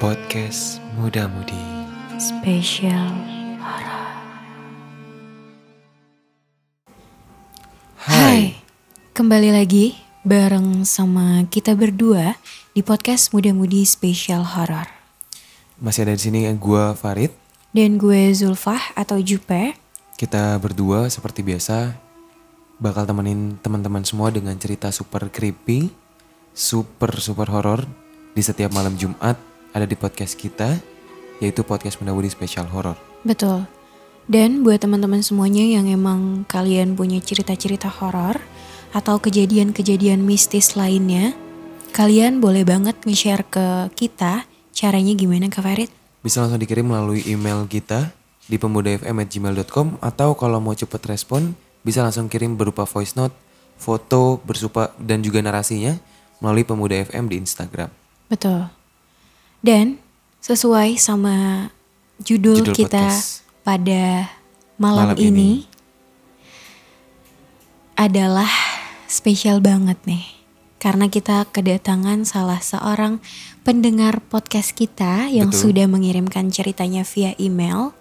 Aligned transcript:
Podcast 0.00 0.80
Muda 0.96 1.28
Mudi 1.28 1.60
Spesial 2.16 3.12
Hai, 8.00 8.56
kembali 9.12 9.52
lagi 9.52 10.00
bareng 10.24 10.88
sama 10.88 11.44
kita 11.52 11.76
berdua 11.76 12.32
di 12.72 12.80
podcast 12.80 13.36
Muda 13.36 13.52
Mudi 13.52 13.84
Spesial 13.84 14.40
Horror. 14.40 14.88
Masih 15.76 16.08
ada 16.08 16.16
di 16.16 16.24
sini 16.24 16.48
gue 16.48 16.84
Farid. 16.96 17.36
Dan 17.76 18.00
gue 18.00 18.32
Zulfah 18.32 18.96
atau 18.96 19.20
Jupe. 19.20 19.76
Kita 20.16 20.56
berdua 20.56 21.12
seperti 21.12 21.44
biasa 21.44 21.92
Bakal 22.80 23.04
temenin 23.04 23.60
teman-teman 23.60 24.08
semua 24.08 24.32
dengan 24.32 24.56
cerita 24.56 24.88
super 24.88 25.28
creepy 25.28 25.92
Super 26.56 27.20
super 27.20 27.52
horor 27.52 27.84
Di 28.32 28.40
setiap 28.40 28.72
malam 28.72 28.96
Jumat 28.96 29.49
ada 29.74 29.86
di 29.86 29.96
podcast 29.96 30.34
kita 30.38 30.78
Yaitu 31.40 31.64
podcast 31.64 31.96
Muda 32.02 32.12
Mudi 32.12 32.28
Spesial 32.28 32.68
Horor 32.68 33.10
Betul. 33.24 33.68
Dan 34.30 34.62
buat 34.62 34.78
teman-teman 34.78 35.20
semuanya 35.26 35.66
yang 35.66 35.90
emang 35.90 36.46
kalian 36.46 36.94
punya 36.94 37.18
cerita-cerita 37.18 37.90
horor 37.90 38.38
atau 38.94 39.18
kejadian-kejadian 39.18 40.22
mistis 40.22 40.78
lainnya, 40.78 41.34
kalian 41.90 42.38
boleh 42.38 42.62
banget 42.62 42.94
nge-share 43.02 43.42
ke 43.46 43.90
kita 43.98 44.46
caranya 44.70 45.12
gimana 45.18 45.50
Kak 45.50 45.66
Farid? 45.66 45.90
Bisa 46.22 46.42
langsung 46.42 46.62
dikirim 46.62 46.86
melalui 46.86 47.26
email 47.26 47.66
kita 47.66 48.14
di 48.46 48.54
pemudafm@gmail.com 48.54 49.98
atau 49.98 50.28
kalau 50.38 50.62
mau 50.62 50.78
cepet 50.78 51.02
respon 51.10 51.54
bisa 51.82 52.04
langsung 52.04 52.30
kirim 52.30 52.54
berupa 52.54 52.86
voice 52.86 53.18
note, 53.18 53.34
foto, 53.80 54.38
bersupa 54.46 54.94
dan 55.00 55.26
juga 55.26 55.42
narasinya 55.42 55.96
melalui 56.38 56.62
Pemuda 56.62 57.02
FM 57.02 57.26
di 57.26 57.36
Instagram. 57.40 57.90
Betul. 58.30 58.79
Dan 59.60 60.00
sesuai 60.40 60.96
sama 60.96 61.68
judul, 62.20 62.64
Judul 62.64 62.76
kita 62.76 63.04
podcast. 63.12 63.44
pada 63.60 64.32
malam, 64.80 65.12
Malam 65.12 65.18
ini. 65.20 65.28
ini, 65.28 65.50
adalah 68.00 68.48
spesial 69.04 69.60
banget 69.60 70.00
nih. 70.08 70.24
Karena 70.80 71.12
kita 71.12 71.44
kedatangan 71.52 72.24
salah 72.24 72.56
seorang 72.64 73.20
pendengar 73.68 74.24
podcast 74.32 74.72
kita 74.72 75.28
yang 75.28 75.52
Betul. 75.52 75.76
sudah 75.76 75.86
mengirimkan 75.92 76.48
ceritanya 76.48 77.04
via 77.04 77.36
email 77.36 77.92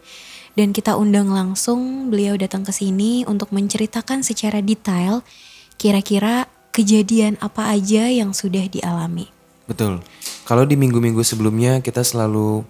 dan 0.55 0.71
kita 0.71 0.95
undang 0.95 1.27
langsung 1.27 2.07
beliau 2.07 2.39
datang 2.39 2.63
ke 2.63 2.71
sini 2.71 3.27
untuk 3.27 3.51
menceritakan 3.51 4.23
secara 4.23 4.63
detail 4.63 5.27
kira-kira 5.75 6.47
kejadian 6.71 7.35
apa 7.43 7.67
aja 7.67 8.07
yang 8.07 8.31
sudah 8.31 8.63
dialami. 8.71 9.38
Betul. 9.69 10.01
Kalau 10.49 10.65
di 10.65 10.73
minggu-minggu 10.73 11.21
sebelumnya 11.21 11.77
kita 11.85 12.01
selalu 12.01 12.65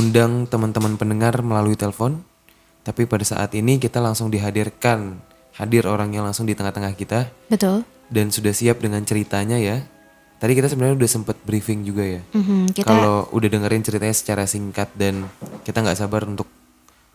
undang 0.00 0.48
teman-teman 0.48 0.96
pendengar 0.96 1.44
melalui 1.44 1.76
telepon, 1.76 2.24
tapi 2.80 3.04
pada 3.04 3.22
saat 3.28 3.52
ini 3.52 3.76
kita 3.76 4.00
langsung 4.00 4.32
dihadirkan, 4.32 5.20
hadir 5.60 5.84
orang 5.84 6.16
yang 6.16 6.24
langsung 6.24 6.48
di 6.48 6.56
tengah-tengah 6.56 6.96
kita 6.96 7.28
Betul? 7.52 7.84
dan 8.08 8.32
sudah 8.32 8.56
siap 8.56 8.80
dengan 8.80 9.04
ceritanya 9.04 9.60
ya. 9.60 9.84
Tadi 10.40 10.56
kita 10.56 10.72
sebenarnya 10.72 10.96
udah 10.96 11.10
sempet 11.12 11.36
briefing 11.44 11.84
juga 11.84 12.00
ya. 12.00 12.24
Mhm, 12.32 12.72
kita 12.72 12.88
Kalau 12.88 13.28
udah 13.28 13.48
dengerin 13.52 13.84
ceritanya 13.84 14.16
secara 14.16 14.48
singkat 14.48 14.88
dan 14.96 15.28
kita 15.68 15.84
nggak 15.84 16.00
sabar 16.00 16.24
untuk 16.24 16.48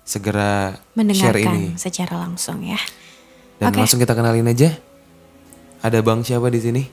segera 0.06 0.78
share 1.10 1.42
ini. 1.42 1.74
secara 1.74 2.22
langsung 2.22 2.62
ya. 2.62 2.78
Dan 3.58 3.74
Oke. 3.74 3.82
langsung 3.82 3.98
kita 3.98 4.14
kenalin 4.14 4.46
aja. 4.46 4.78
Ada 5.82 6.06
Bang 6.06 6.22
siapa 6.22 6.54
di 6.54 6.62
sini? 6.62 6.84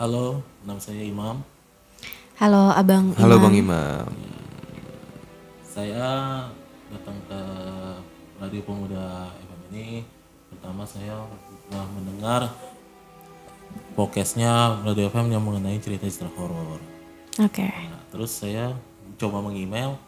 Halo, 0.00 0.40
nama 0.64 0.80
saya 0.80 1.04
Imam. 1.04 1.44
Halo 2.40 2.72
Abang 2.72 3.12
Halo 3.20 3.36
Imam. 3.36 3.44
Bang 3.44 3.56
Imam. 3.60 4.08
Saya 5.60 6.08
datang 6.88 7.20
ke 7.28 7.40
Radio 8.40 8.64
Pemuda 8.64 9.28
FM 9.28 9.60
ini. 9.68 10.00
Pertama 10.48 10.88
saya 10.88 11.20
telah 11.68 11.84
mendengar 11.92 12.48
podcastnya 13.92 14.80
Radio 14.88 15.12
FM 15.12 15.36
yang 15.36 15.44
mengenai 15.44 15.76
cerita-cerita 15.76 16.32
horor. 16.32 16.80
Oke. 17.36 17.68
Nah, 17.68 18.00
terus 18.08 18.32
saya 18.32 18.72
coba 19.20 19.44
mengemail 19.44 20.00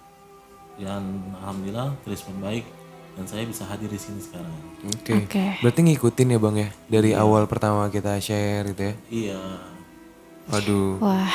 dan 0.80 1.04
alhamdulillah 1.44 1.92
respon 2.08 2.40
baik 2.40 2.64
dan 3.12 3.28
saya 3.28 3.44
bisa 3.44 3.68
hadir 3.68 3.92
di 3.92 4.00
sini 4.00 4.24
sekarang. 4.24 4.56
Oke. 4.88 5.28
Oke. 5.28 5.60
Berarti 5.60 5.84
ngikutin 5.84 6.32
ya 6.32 6.38
Bang 6.40 6.56
ya 6.56 6.72
dari 6.88 7.12
awal 7.12 7.44
pertama 7.44 7.92
kita 7.92 8.16
share 8.24 8.72
gitu 8.72 8.88
ya. 8.88 8.94
Iya, 9.12 9.42
Waduh. 10.52 11.00
Wah. 11.00 11.32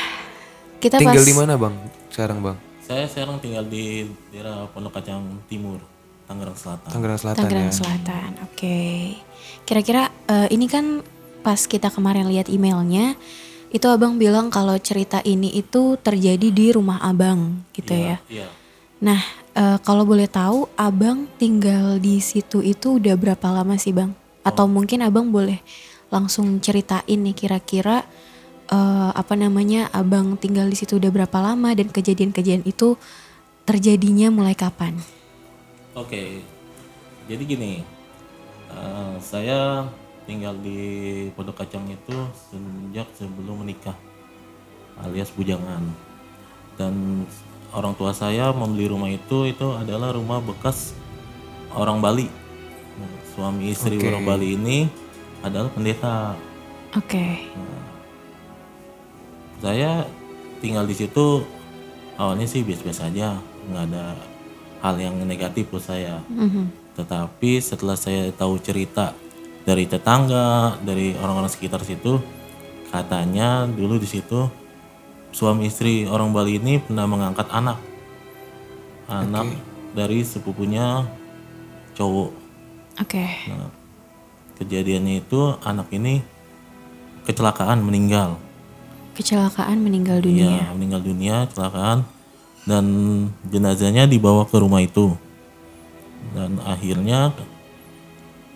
Kita 0.78 1.02
Tinggal 1.02 1.26
pas 1.26 1.26
di 1.26 1.34
mana 1.34 1.54
Bang 1.58 1.74
sekarang 2.14 2.38
Bang? 2.46 2.58
saya 2.88 3.04
sekarang 3.04 3.44
tinggal 3.44 3.68
di 3.68 4.08
daerah 4.32 4.64
Pondok 4.72 4.96
Kacang 4.96 5.44
Timur, 5.52 5.84
Tangerang 6.24 6.56
Selatan. 6.56 6.88
Tangerang 6.88 7.20
Selatan 7.20 7.44
Tangerang 7.44 7.68
ya. 7.68 7.76
Selatan. 7.76 8.30
Oke. 8.48 8.80
Kira-kira 9.68 10.08
eh, 10.32 10.48
ini 10.56 10.72
kan 10.72 11.04
pas 11.44 11.60
kita 11.68 11.92
kemarin 11.92 12.32
lihat 12.32 12.48
emailnya 12.48 13.20
itu 13.76 13.84
Abang 13.92 14.16
bilang 14.16 14.48
kalau 14.48 14.80
cerita 14.80 15.20
ini 15.28 15.52
itu 15.52 16.00
terjadi 16.00 16.48
di 16.48 16.72
rumah 16.72 17.04
Abang 17.04 17.68
gitu 17.76 17.92
ya. 17.92 18.24
Iya. 18.32 18.48
Nah, 19.04 19.20
eh, 19.52 19.78
kalau 19.84 20.08
boleh 20.08 20.32
tahu 20.32 20.72
Abang 20.80 21.28
tinggal 21.36 22.00
di 22.00 22.24
situ 22.24 22.64
itu 22.64 23.04
udah 23.04 23.20
berapa 23.20 23.52
lama 23.52 23.76
sih, 23.76 23.92
Bang? 23.92 24.16
Atau 24.48 24.72
mungkin 24.72 25.04
Abang 25.04 25.28
boleh 25.36 25.60
langsung 26.08 26.64
ceritain 26.64 27.20
nih 27.20 27.36
kira-kira 27.36 28.08
eh, 28.68 29.12
apa 29.16 29.34
namanya 29.34 29.88
Abang 29.96 30.36
tinggal 30.36 30.68
di 30.68 30.78
situ 30.78 31.00
udah 31.00 31.12
berapa 31.12 31.38
lama 31.40 31.74
dan 31.74 31.88
kejadian-kejadian 31.90 32.68
itu 32.68 33.00
terjadinya 33.68 34.32
mulai 34.32 34.56
kapan? 34.56 34.96
Oke, 35.98 36.46
jadi 37.28 37.44
gini, 37.44 37.84
eh, 38.72 39.16
saya 39.20 39.90
tinggal 40.28 40.60
di 40.60 40.80
Pondok 41.34 41.64
Kacang 41.64 41.88
itu 41.88 42.16
sejak 42.52 43.08
sebelum 43.16 43.64
menikah, 43.64 43.96
alias 45.02 45.32
bujangan. 45.32 45.84
Dan 46.78 47.26
orang 47.74 47.96
tua 47.98 48.14
saya 48.14 48.54
membeli 48.54 48.92
rumah 48.92 49.10
itu 49.10 49.50
itu 49.50 49.68
adalah 49.74 50.14
rumah 50.14 50.44
bekas 50.44 50.94
orang 51.74 52.04
Bali. 52.04 52.28
Nah, 53.00 53.12
Suami 53.34 53.72
istri 53.72 53.98
Oke. 53.98 54.08
orang 54.12 54.24
Bali 54.28 54.48
ini 54.54 54.78
adalah 55.42 55.72
pendeta. 55.72 56.36
Oke. 56.96 57.48
Saya 59.58 60.06
tinggal 60.62 60.86
di 60.86 60.96
situ 60.98 61.42
awalnya 62.18 62.46
sih 62.50 62.66
biasa-biasa 62.66 63.10
aja, 63.10 63.38
nggak 63.70 63.84
ada 63.94 64.06
hal 64.82 64.96
yang 65.02 65.16
negatif 65.26 65.70
buat 65.70 65.86
saya. 65.86 66.22
Mhm. 66.30 66.96
Tetapi 66.98 67.62
setelah 67.62 67.98
saya 67.98 68.30
tahu 68.34 68.58
cerita 68.58 69.14
dari 69.66 69.86
tetangga, 69.86 70.78
dari 70.82 71.14
orang-orang 71.18 71.50
sekitar 71.50 71.82
situ, 71.86 72.18
katanya 72.90 73.70
dulu 73.70 74.02
di 74.02 74.10
situ 74.10 74.50
suami 75.36 75.70
istri 75.70 76.08
orang 76.10 76.34
Bali 76.34 76.58
ini 76.58 76.82
pernah 76.82 77.06
mengangkat 77.06 77.46
anak, 77.54 77.78
anak 79.06 79.46
dari 79.94 80.26
sepupunya 80.26 81.06
cowok. 81.94 82.32
Oke. 82.98 83.26
Nah, 83.54 83.70
kejadiannya 84.58 85.22
itu 85.22 85.54
anak 85.62 85.94
ini 85.94 86.26
kecelakaan 87.30 87.86
meninggal. 87.86 88.42
Kecelakaan 89.18 89.82
meninggal 89.82 90.22
Iya, 90.22 90.62
dunia. 90.62 90.62
meninggal 90.78 91.02
dunia 91.02 91.36
kecelakaan 91.50 92.06
dan 92.70 92.86
jenazahnya 93.50 94.06
dibawa 94.06 94.46
ke 94.46 94.62
rumah 94.62 94.86
itu. 94.86 95.18
Dan 96.38 96.62
akhirnya 96.62 97.34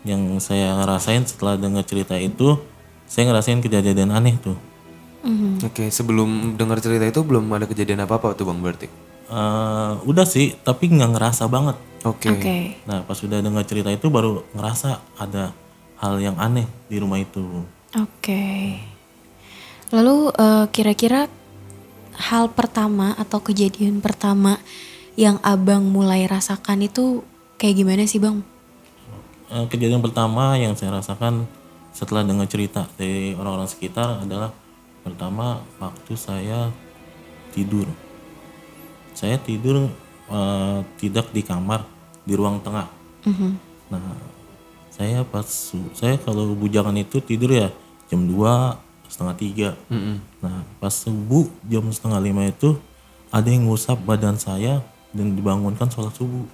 yang 0.05 0.37
saya 0.37 0.77
rasain 0.85 1.25
setelah 1.25 1.57
dengar 1.57 1.81
cerita 1.81 2.13
itu, 2.13 2.61
saya 3.09 3.33
ngerasain 3.33 3.57
kejadian 3.57 4.13
aneh 4.13 4.37
tuh. 4.37 4.57
Mhm. 5.25 5.65
Oke, 5.65 5.89
sebelum 5.89 6.57
dengar 6.57 6.77
cerita 6.77 7.09
itu 7.09 7.21
belum 7.25 7.49
ada 7.53 7.65
kejadian 7.65 8.05
apa-apa 8.05 8.37
tuh 8.37 8.45
Bang 8.45 8.61
berarti. 8.61 8.85
Eh, 9.31 9.93
udah 10.05 10.25
sih, 10.29 10.53
tapi 10.61 10.93
nggak 10.93 11.17
ngerasa 11.17 11.49
banget. 11.49 11.77
Oke. 12.05 12.29
Oke. 12.33 12.57
Nah, 12.89 13.05
pas 13.05 13.17
sudah 13.17 13.41
dengar 13.41 13.65
cerita 13.65 13.93
itu 13.93 14.09
baru 14.09 14.41
ngerasa 14.57 15.01
ada 15.17 15.53
hal 16.01 16.17
yang 16.17 16.37
aneh 16.41 16.65
di 16.89 16.97
rumah 16.97 17.21
itu. 17.21 17.65
Oke. 17.93 18.77
Lalu 19.91 20.31
eh, 20.31 20.65
kira-kira 20.71 21.27
hal 22.15 22.51
pertama 22.51 23.11
atau 23.19 23.43
kejadian 23.43 23.99
pertama 23.99 24.59
yang 25.19 25.39
abang 25.43 25.83
mulai 25.83 26.23
rasakan 26.27 26.87
itu 26.87 27.23
kayak 27.59 27.75
gimana 27.83 28.07
sih 28.07 28.23
bang? 28.23 28.39
Eh, 29.51 29.65
kejadian 29.67 29.99
pertama 29.99 30.55
yang 30.55 30.79
saya 30.79 30.95
rasakan 30.95 31.43
setelah 31.91 32.23
dengar 32.23 32.47
cerita 32.47 32.87
dari 32.95 33.35
orang-orang 33.35 33.67
sekitar 33.67 34.23
adalah 34.23 34.55
pertama 35.03 35.59
waktu 35.75 36.15
saya 36.15 36.71
tidur. 37.51 37.83
Saya 39.11 39.35
tidur 39.43 39.91
eh, 40.31 40.79
tidak 41.03 41.35
di 41.35 41.43
kamar, 41.43 41.83
di 42.23 42.31
ruang 42.31 42.63
tengah. 42.63 42.87
Mhm. 43.27 43.51
Nah, 43.91 44.15
saya 44.87 45.27
pas 45.27 45.47
saya 45.91 46.15
kalau 46.23 46.55
bujangan 46.55 46.95
itu 46.95 47.19
tidur 47.19 47.51
ya 47.51 47.67
jam 48.07 48.23
2 48.23 48.90
setengah 49.11 49.35
tiga. 49.35 49.69
Mm-mm. 49.91 50.23
Nah, 50.39 50.63
pas 50.79 50.95
subuh 50.95 51.51
jam 51.67 51.83
setengah 51.91 52.23
lima 52.23 52.47
itu 52.47 52.79
ada 53.27 53.51
yang 53.51 53.67
ngusap 53.67 53.99
badan 54.07 54.39
saya 54.39 54.79
dan 55.11 55.35
dibangunkan 55.35 55.91
sholat 55.91 56.15
subuh 56.15 56.47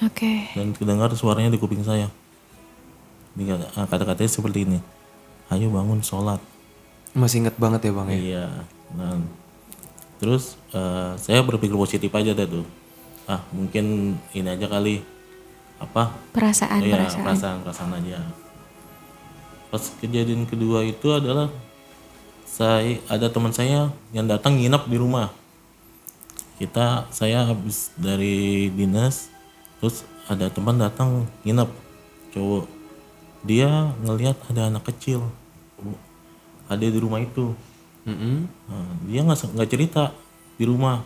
Oke. 0.00 0.48
dan 0.56 0.72
kedengar 0.72 1.12
suaranya 1.12 1.52
di 1.52 1.60
kuping 1.60 1.84
saya. 1.84 2.08
Ah, 3.76 3.84
Kata-katanya 3.84 4.30
seperti 4.30 4.64
ini, 4.64 4.78
ayo 5.52 5.68
bangun 5.68 6.00
sholat. 6.00 6.40
Masih 7.12 7.44
inget 7.44 7.54
banget 7.60 7.84
ya 7.86 7.92
bang 7.92 8.08
ya? 8.08 8.16
Iya. 8.16 8.44
Nah, 8.96 9.18
terus 10.16 10.56
eh, 10.72 11.12
saya 11.20 11.44
berpikir 11.44 11.76
positif 11.76 12.08
aja 12.10 12.32
dah 12.32 12.46
tuh. 12.48 12.66
Ah 13.24 13.40
mungkin 13.50 14.16
ini 14.36 14.48
aja 14.48 14.68
kali 14.68 15.00
apa? 15.80 16.12
Perasaan, 16.32 16.80
Iya 16.84 16.94
perasaan. 16.96 17.22
perasaan 17.24 17.58
perasaan 17.64 17.92
aja. 18.02 18.18
Pas 19.72 19.82
kejadian 19.98 20.46
kedua 20.46 20.86
itu 20.86 21.10
adalah 21.10 21.50
saya 22.54 23.02
ada 23.10 23.26
teman 23.26 23.50
saya 23.50 23.90
yang 24.14 24.30
datang 24.30 24.54
nginep 24.54 24.86
di 24.86 24.94
rumah. 24.94 25.34
Kita 26.62 27.10
saya 27.10 27.50
habis 27.50 27.90
dari 27.98 28.70
dinas, 28.70 29.26
terus 29.82 30.06
ada 30.30 30.46
teman 30.54 30.78
datang 30.78 31.26
nginep 31.42 31.66
cowok. 32.30 32.70
Dia 33.42 33.90
ngelihat 34.06 34.38
ada 34.54 34.70
anak 34.70 34.86
kecil 34.86 35.26
ada 36.68 36.84
di 36.84 36.98
rumah 36.98 37.20
itu. 37.20 37.52
Mm-mm. 38.04 38.48
Nah, 38.68 38.90
dia 39.08 39.20
nggak 39.24 39.56
nggak 39.56 39.70
cerita 39.70 40.02
di 40.56 40.64
rumah. 40.68 41.04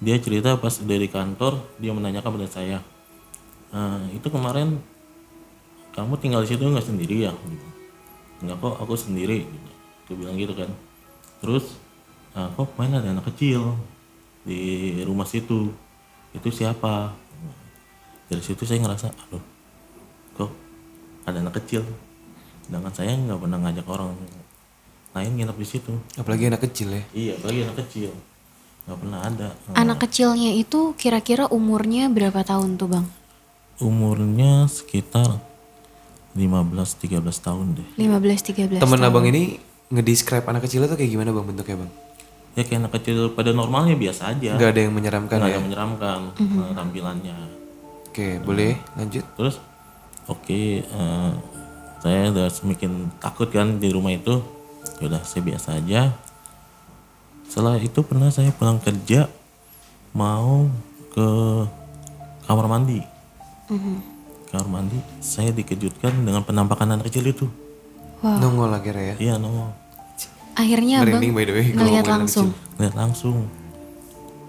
Dia 0.00 0.20
cerita 0.20 0.56
pas 0.60 0.72
dari 0.76 1.08
kantor 1.08 1.60
dia 1.80 1.92
menanyakan 1.96 2.36
pada 2.36 2.48
saya. 2.48 2.78
"Ah, 3.72 4.04
itu 4.12 4.28
kemarin 4.28 4.80
kamu 5.96 6.20
tinggal 6.20 6.44
di 6.44 6.48
situ 6.52 6.60
nggak 6.60 6.84
sendiri 6.84 7.28
ya? 7.28 7.32
Gitu. 7.32 7.66
Nggak 8.44 8.56
kok 8.60 8.76
aku 8.84 8.94
sendiri. 8.96 9.48
Gitu. 9.48 9.70
Dia 10.06 10.14
bilang 10.14 10.36
gitu 10.36 10.54
kan. 10.54 10.70
Terus 11.38 11.74
"Ah, 12.32 12.48
kok 12.48 12.72
main 12.76 12.92
ada 12.92 13.08
anak 13.08 13.26
kecil 13.32 13.74
di 14.42 14.58
rumah 15.02 15.24
situ. 15.24 15.72
Itu 16.30 16.48
siapa? 16.50 17.10
Dari 18.26 18.42
situ 18.42 18.66
saya 18.66 18.82
ngerasa, 18.82 19.08
aduh, 19.08 19.42
kok 20.34 20.50
ada 21.24 21.38
anak 21.38 21.62
kecil. 21.62 21.86
Sedangkan 22.62 22.90
saya 22.90 23.14
nggak 23.14 23.38
pernah 23.38 23.58
ngajak 23.62 23.86
orang 23.86 24.10
lain 25.14 25.32
nginep 25.32 25.56
di 25.56 25.66
situ. 25.66 25.92
Apalagi 26.14 26.50
anak 26.50 26.66
kecil 26.66 26.90
ya. 26.90 27.02
Iya, 27.14 27.32
apalagi 27.38 27.60
anak 27.62 27.76
kecil. 27.86 28.10
Nggak 28.84 28.98
pernah 28.98 29.20
ada. 29.22 29.48
Anak 29.72 29.98
kecilnya 30.02 30.50
itu 30.52 30.92
kira-kira 30.94 31.46
umurnya 31.48 32.06
berapa 32.06 32.42
tahun 32.42 32.74
tuh 32.76 32.88
bang? 32.90 33.06
Umurnya 33.78 34.66
sekitar 34.66 35.38
15-13 36.34 37.22
tahun 37.40 37.66
deh. 37.80 37.88
15-13 37.96 38.76
Temen 38.76 38.98
tahun. 39.00 39.06
abang 39.08 39.24
ini 39.24 39.56
ngedescribe 39.90 40.46
anak 40.50 40.66
kecil 40.66 40.82
itu 40.82 40.94
kayak 40.98 41.10
gimana 41.10 41.30
bang 41.30 41.46
bentuknya 41.46 41.76
bang? 41.86 41.92
Ya 42.56 42.62
kayak 42.64 42.78
anak 42.88 42.92
kecil 42.98 43.18
pada 43.36 43.50
normalnya 43.52 43.94
biasa 43.94 44.32
aja. 44.34 44.56
Nggak 44.56 44.70
ada 44.72 44.80
yang 44.80 44.94
menyeramkan 44.96 45.36
Nggak 45.38 45.50
ya? 45.50 45.54
ada 45.54 45.62
menyeramkan 45.62 46.18
eh, 46.40 46.72
tampilannya. 46.72 47.36
Oke 48.10 48.28
boleh 48.42 48.72
lanjut. 48.96 49.24
Terus 49.36 49.56
oke 50.26 50.60
eh, 50.82 51.30
saya 52.00 52.20
udah 52.32 52.48
semakin 52.48 53.12
takut 53.20 53.52
kan 53.52 53.76
di 53.78 53.88
rumah 53.92 54.16
itu. 54.16 54.40
Ya 54.98 55.12
udah 55.12 55.22
saya 55.22 55.42
biasa 55.44 55.76
aja. 55.78 56.16
Setelah 57.46 57.78
itu 57.78 58.00
pernah 58.02 58.32
saya 58.32 58.50
pulang 58.50 58.82
kerja 58.82 59.30
mau 60.16 60.66
ke 61.12 61.28
kamar 62.48 62.66
mandi. 62.66 63.04
Kamar 64.50 64.66
mandi 64.66 64.98
saya 65.20 65.52
dikejutkan 65.52 66.24
dengan 66.24 66.42
penampakan 66.42 66.96
anak 66.96 67.12
kecil 67.12 67.28
itu. 67.30 67.46
Wow. 68.18 68.38
Nongol 68.38 68.70
akhirnya 68.72 69.04
ya. 69.06 69.16
Iya 69.18 69.34
nongol. 69.36 69.70
Akhirnya 70.54 70.94
abang 70.98 71.20
Merinding 71.20 71.32
by 71.32 71.44
the 71.44 71.52
way. 71.52 71.66
ngeliat 71.70 72.06
langsung. 72.06 72.48
lihat 72.74 72.92
langsung 72.92 73.48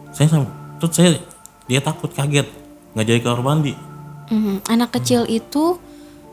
saya 0.09 0.27
sam- 0.29 0.51
terus 0.77 0.91
saya 0.91 1.15
dia 1.63 1.79
takut 1.79 2.09
kaget 2.09 2.47
nggak 2.91 3.05
jadi 3.05 3.19
kamar 3.21 3.41
mandi 3.41 3.71
Mhm. 4.25 4.67
Anak 4.67 4.91
kecil 4.93 5.23
itu 5.25 5.79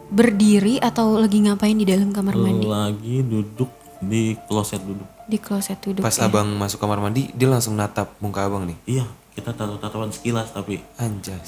berdiri 0.09 0.79
atau 0.79 1.15
lagi 1.15 1.39
ngapain 1.41 1.73
di 1.73 1.85
dalam 1.85 2.11
kamar 2.11 2.35
mandi? 2.35 2.65
lagi 2.65 3.17
duduk 3.21 3.71
di 4.01 4.35
kloset 4.43 4.79
duduk 4.81 5.07
Di 5.25 5.39
kloset 5.39 5.79
duduk 5.79 6.01
Pas 6.01 6.13
ya? 6.13 6.25
abang 6.25 6.51
masuk 6.53 6.77
kamar 6.79 6.99
mandi, 6.99 7.31
dia 7.31 7.47
langsung 7.47 7.75
natap 7.75 8.15
muka 8.19 8.43
abang 8.43 8.65
nih. 8.65 8.79
iya 8.91 9.05
kita 9.33 9.51
taruh 9.51 9.75
tatapan 9.77 10.09
sekilas 10.09 10.51
tapi 10.51 10.83
Anjas. 10.97 11.47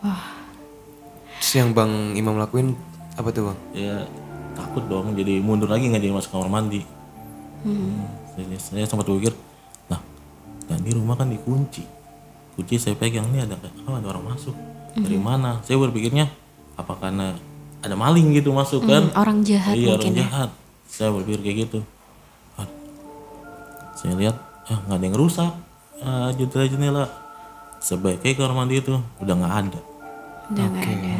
Wah. 0.00 0.34
Terus 1.36 1.52
yang 1.56 1.70
bang 1.70 1.90
Imam 2.14 2.34
lakuin 2.36 2.74
apa 3.12 3.28
tuh 3.28 3.48
bang? 3.48 3.58
ya 3.72 3.96
takut 4.54 4.84
dong 4.86 5.14
jadi 5.14 5.38
mundur 5.42 5.70
lagi 5.70 5.90
nggak 5.90 6.02
jadi 6.02 6.14
masuk 6.14 6.30
kamar 6.34 6.50
mandi. 6.50 6.82
Hmm. 7.60 8.08
saya, 8.32 8.56
saya 8.56 8.84
sempat 8.88 9.04
berpikir 9.04 9.36
nah 9.92 10.00
dan 10.64 10.80
di 10.80 10.92
rumah 10.96 11.18
kan 11.18 11.28
dikunci. 11.28 11.84
Kunci 12.56 12.76
saya 12.80 12.96
pegang 12.96 13.28
ini 13.30 13.44
ada 13.44 13.56
oh, 13.84 13.94
ada 13.96 14.06
orang 14.10 14.34
masuk. 14.34 14.56
Dari 14.96 15.20
mana? 15.20 15.62
Saya 15.62 15.78
berpikirnya 15.78 16.26
apa 16.74 16.92
karena 16.98 17.36
ada 17.80 17.94
maling 17.96 18.34
gitu 18.36 18.50
masuk 18.52 18.84
kan? 18.84 19.08
Hmm, 19.08 19.20
orang 19.20 19.38
jahat 19.46 19.74
iya 19.76 19.96
orang 19.96 20.12
ya. 20.12 20.18
jahat. 20.24 20.50
Saya 20.90 21.08
berpikir 21.14 21.40
kayak 21.40 21.56
gitu. 21.68 21.78
Ah, 22.58 22.68
saya 23.96 24.14
lihat 24.18 24.36
ah 24.66 24.78
nggak 24.88 24.98
ada 24.98 25.04
yang 25.06 25.16
rusak. 25.16 25.52
Ah, 26.00 26.28
jendela 26.34 26.64
jendela 26.66 27.04
sebaiknya 27.80 28.36
kamar 28.36 28.54
mandi 28.64 28.80
itu 28.80 28.96
udah 29.20 29.34
nggak 29.36 29.54
ada. 29.66 29.80
Udah 30.52 30.64
nggak 30.68 30.86
ada. 30.86 31.14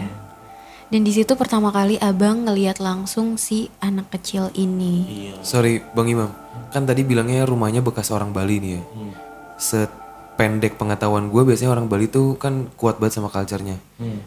Dan 0.90 1.06
di 1.06 1.14
situ 1.14 1.38
pertama 1.38 1.70
kali 1.70 2.02
abang 2.02 2.50
ngeliat 2.50 2.82
langsung 2.82 3.38
si 3.38 3.70
anak 3.78 4.10
kecil 4.10 4.50
ini. 4.58 5.06
iya 5.06 5.34
Sorry 5.46 5.78
bang 5.94 6.18
Imam, 6.18 6.30
kan 6.74 6.82
tadi 6.82 7.06
bilangnya 7.06 7.46
rumahnya 7.46 7.78
bekas 7.78 8.10
orang 8.10 8.34
Bali 8.34 8.58
nih 8.58 8.70
ya. 8.74 8.82
Hmm. 8.82 9.12
Sependek 9.54 10.74
pengetahuan 10.74 11.30
gue 11.30 11.46
biasanya 11.46 11.78
orang 11.78 11.86
Bali 11.86 12.10
tuh 12.10 12.34
kan 12.42 12.66
kuat 12.74 12.98
banget 12.98 13.22
sama 13.22 13.30
culture-nya. 13.30 13.78
Hmm. 14.02 14.18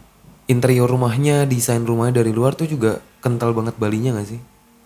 Interior 0.48 0.88
rumahnya, 0.88 1.44
desain 1.44 1.83
rumahnya 1.83 2.24
dari 2.24 2.31
luar 2.31 2.56
tuh 2.56 2.71
juga 2.71 3.04
kental 3.19 3.51
banget 3.51 3.75
Balinya 3.75 4.15
gak 4.15 4.27
sih? 4.31 4.39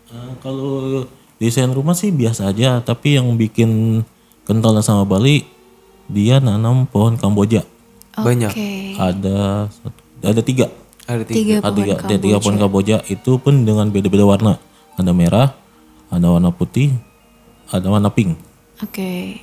Ah, 0.10 0.34
kalau 0.42 1.06
desain 1.38 1.70
rumah 1.70 1.94
sih 1.94 2.10
biasa 2.10 2.50
aja 2.50 2.82
tapi 2.82 3.22
yang 3.22 3.38
bikin 3.38 4.02
kental 4.50 4.74
sama 4.82 5.06
Bali 5.06 5.46
dia 6.10 6.42
nanam 6.42 6.90
pohon 6.90 7.22
kamboja 7.22 7.62
Banyak. 8.18 8.50
Oke. 8.50 8.98
ada 8.98 9.70
satu, 9.70 10.02
ada 10.26 10.42
tiga 10.42 10.66
Ada 11.07 11.24
tiga. 11.24 11.36
Tiga 11.39 11.56
ada 11.63 11.71
pohon 11.71 11.77
tiga, 11.80 11.94
ada 11.95 12.15
tiga 12.19 12.38
kamboja. 12.38 12.44
pohon 12.44 12.57
kamboja 12.59 12.98
itu 13.07 13.31
pun 13.39 13.54
dengan 13.63 13.88
beda-beda 13.89 14.27
warna 14.27 14.54
ada 15.00 15.12
merah 15.15 15.56
ada 16.12 16.27
warna 16.36 16.51
putih 16.51 16.92
ada 17.71 17.88
warna 17.88 18.12
pink 18.12 18.36
Oke. 18.83 19.42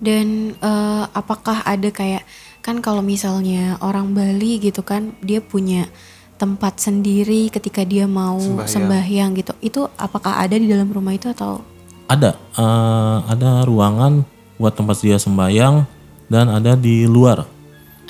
Dan 0.00 0.54
eh, 0.56 1.04
apakah 1.12 1.66
ada 1.66 1.90
kayak 1.90 2.24
kan 2.62 2.78
kalau 2.78 3.02
misalnya 3.02 3.76
orang 3.82 4.14
Bali 4.14 4.62
gitu 4.62 4.80
kan 4.86 5.12
dia 5.20 5.42
punya 5.42 5.90
tempat 6.40 6.80
sendiri 6.80 7.52
ketika 7.52 7.84
dia 7.84 8.08
mau 8.08 8.40
Sembahyang. 8.40 8.70
sembahyang, 8.70 9.30
gitu. 9.36 9.52
Itu 9.60 9.80
apakah 9.98 10.40
ada 10.40 10.56
di 10.56 10.70
dalam 10.70 10.88
rumah 10.88 11.12
itu 11.12 11.28
atau 11.28 11.60
ada 12.08 12.38
eh, 12.56 13.18
ada 13.26 13.66
ruangan 13.66 14.24
buat 14.56 14.74
tempat 14.78 15.02
dia 15.02 15.18
sembayang 15.18 15.84
dan 16.30 16.46
ada 16.46 16.78
di 16.78 17.04
luar 17.10 17.44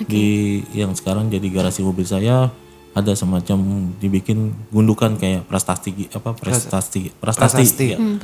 di 0.01 0.61
yang 0.73 0.97
sekarang 0.97 1.29
jadi 1.29 1.45
garasi 1.53 1.85
mobil 1.85 2.09
saya 2.09 2.49
ada 2.91 3.15
semacam 3.15 3.59
dibikin 3.97 4.51
gundukan 4.69 5.15
kayak 5.15 5.47
prestasi 5.47 6.11
apa 6.11 6.35
prestasi 6.35 7.15
prestasi, 7.15 7.55
Prasasti. 7.63 7.87
ya. 7.87 7.99
Hmm, 7.99 8.19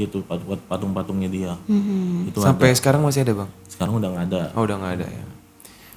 gitu 0.00 0.24
patung-patungnya 0.64 1.28
dia 1.28 1.52
Mhm. 1.64 2.32
itu 2.32 2.38
Sampai 2.40 2.72
ada. 2.72 2.76
sekarang 2.76 3.00
masih 3.02 3.20
ada 3.22 3.44
bang? 3.44 3.50
sekarang 3.68 3.92
udah 3.94 4.08
nggak 4.10 4.24
ada 4.26 4.40
Oh 4.56 4.64
udah 4.64 4.76
nggak 4.76 4.94
ada 4.96 5.06
ya. 5.06 5.24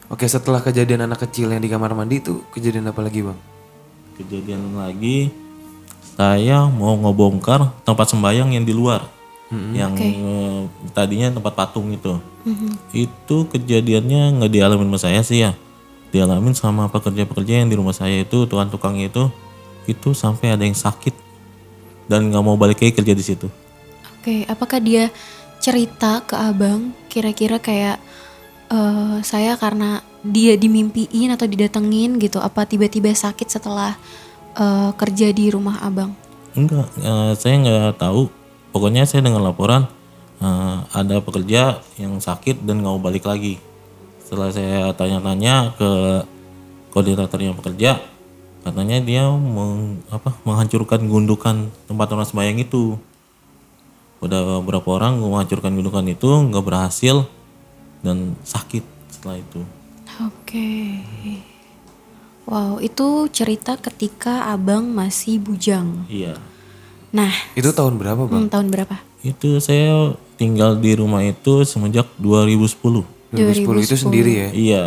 Oke 0.08 0.28
setelah 0.28 0.60
kejadian 0.60 1.08
anak 1.08 1.24
kecil 1.24 1.48
yang 1.48 1.58
di 1.58 1.68
kamar 1.68 1.92
mandi 1.92 2.20
itu 2.20 2.44
kejadian 2.52 2.86
apa 2.86 3.00
lagi 3.00 3.24
bang? 3.24 3.40
kejadian 4.14 4.76
lagi 4.76 5.32
saya 6.12 6.68
mau 6.68 6.94
ngebongkar 6.94 7.72
tempat 7.82 8.06
sembayang 8.08 8.52
yang 8.52 8.62
di 8.62 8.72
luar 8.72 9.08
yang 9.74 9.92
eh, 9.96 10.60
tadinya 10.92 11.32
tempat 11.32 11.54
patung 11.54 11.88
itu 11.90 12.20
itu 12.92 13.38
kejadiannya 13.48 14.22
nggak 14.38 14.52
dialamin 14.52 14.88
sama 14.88 15.00
saya 15.02 15.22
sih 15.22 15.42
ya 15.42 15.52
dialamin 16.12 16.54
sama 16.54 16.92
pekerja-pekerja 16.92 17.64
yang 17.64 17.70
di 17.72 17.76
rumah 17.80 17.96
saya 17.96 18.22
itu 18.22 18.46
tukang-tukangnya 18.46 19.10
itu 19.10 19.24
itu 19.90 20.14
sampai 20.14 20.54
ada 20.54 20.64
yang 20.68 20.78
sakit 20.78 21.16
dan 22.06 22.30
nggak 22.30 22.44
mau 22.44 22.60
balik 22.60 22.84
lagi 22.84 22.94
kerja 22.94 23.14
di 23.16 23.24
situ 23.24 23.48
Oke, 24.22 24.46
apakah 24.46 24.78
dia 24.78 25.10
cerita 25.58 26.22
ke 26.22 26.38
abang 26.38 26.94
kira-kira 27.10 27.58
kayak 27.58 27.98
eh, 28.70 29.18
saya 29.26 29.58
karena 29.58 30.06
dia 30.22 30.54
dimimpiin 30.54 31.34
atau 31.34 31.50
didatengin 31.50 32.22
gitu? 32.22 32.38
Apa 32.38 32.70
tiba-tiba 32.70 33.10
sakit 33.10 33.50
setelah 33.50 33.98
eh, 34.54 34.94
kerja 34.94 35.34
di 35.34 35.50
rumah 35.50 35.82
abang? 35.82 36.14
enggak 36.56 36.88
eh, 37.00 37.32
saya 37.40 37.56
nggak 37.64 37.98
tahu 38.00 38.28
pokoknya 38.76 39.08
saya 39.08 39.24
dengar 39.24 39.44
laporan 39.44 39.88
eh, 40.44 40.78
ada 40.92 41.24
pekerja 41.24 41.80
yang 41.96 42.20
sakit 42.20 42.64
dan 42.68 42.84
nggak 42.84 42.92
mau 42.92 43.02
balik 43.02 43.24
lagi 43.24 43.60
setelah 44.32 44.48
saya 44.48 44.96
tanya-tanya 44.96 45.76
ke 45.76 45.90
koordinator 46.88 47.36
yang 47.36 47.52
bekerja 47.52 48.00
katanya 48.64 49.04
dia 49.04 49.28
meng- 49.28 50.00
apa, 50.08 50.40
menghancurkan 50.48 51.04
gundukan 51.04 51.68
tempat 51.84 52.08
orang 52.16 52.24
sembahyang 52.24 52.64
itu 52.64 52.96
udah 54.24 54.64
beberapa 54.64 54.96
orang 54.96 55.20
menghancurkan 55.20 55.76
gundukan 55.76 56.08
itu 56.08 56.32
nggak 56.48 56.64
berhasil 56.64 57.28
dan 58.00 58.40
sakit 58.48 58.88
setelah 59.12 59.36
itu. 59.36 59.68
Oke. 60.24 61.04
Wow, 62.48 62.80
itu 62.80 63.28
cerita 63.36 63.76
ketika 63.76 64.48
abang 64.48 64.88
masih 64.88 65.44
bujang. 65.44 66.08
Iya. 66.08 66.40
Nah, 67.12 67.36
Itu 67.52 67.76
tahun 67.76 68.00
berapa 68.00 68.32
bang? 68.32 68.48
hmm, 68.48 68.52
tahun 68.54 68.68
berapa? 68.72 68.96
Itu 69.28 69.60
saya 69.60 70.16
tinggal 70.40 70.80
di 70.80 70.96
rumah 70.96 71.20
itu 71.28 71.68
semenjak 71.68 72.08
2010. 72.16 73.20
2010 73.32 73.88
itu 73.88 73.96
sendiri 73.98 74.32
ya? 74.32 74.50
Iya. 74.52 74.84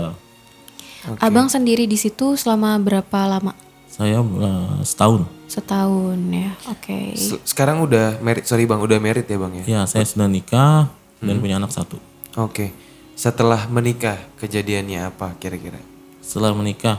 Abang 1.21 1.49
sendiri 1.49 1.85
di 1.85 1.97
situ 1.97 2.37
selama 2.37 2.77
berapa 2.81 3.19
lama? 3.29 3.53
Saya 3.89 4.21
eh, 4.21 4.77
setahun. 4.83 5.29
Setahun 5.47 6.19
ya. 6.29 6.51
Oke. 6.67 7.15
Se- 7.15 7.41
Sekarang 7.45 7.85
udah 7.85 8.19
merit, 8.21 8.45
sorry 8.45 8.65
bang, 8.65 8.81
udah 8.81 8.99
merit 8.99 9.25
ya 9.25 9.37
bang 9.37 9.53
ya? 9.61 9.65
Ya, 9.65 9.81
saya 9.85 10.03
sudah 10.03 10.27
nikah 10.27 10.89
dan 11.21 11.41
punya 11.41 11.57
anak 11.57 11.71
satu. 11.71 11.97
Oke. 12.35 12.73
Setelah 13.15 13.71
menikah 13.71 14.19
kejadiannya 14.41 15.09
apa 15.09 15.37
kira-kira? 15.39 15.79
Setelah 16.19 16.57
menikah, 16.57 16.99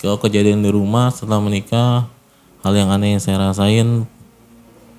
kalau 0.00 0.18
kejadian 0.18 0.60
di 0.60 0.72
rumah 0.72 1.14
setelah 1.14 1.38
menikah, 1.38 2.08
hal 2.66 2.72
yang 2.74 2.90
aneh 2.90 3.14
yang 3.14 3.22
saya 3.22 3.38
rasain 3.38 4.08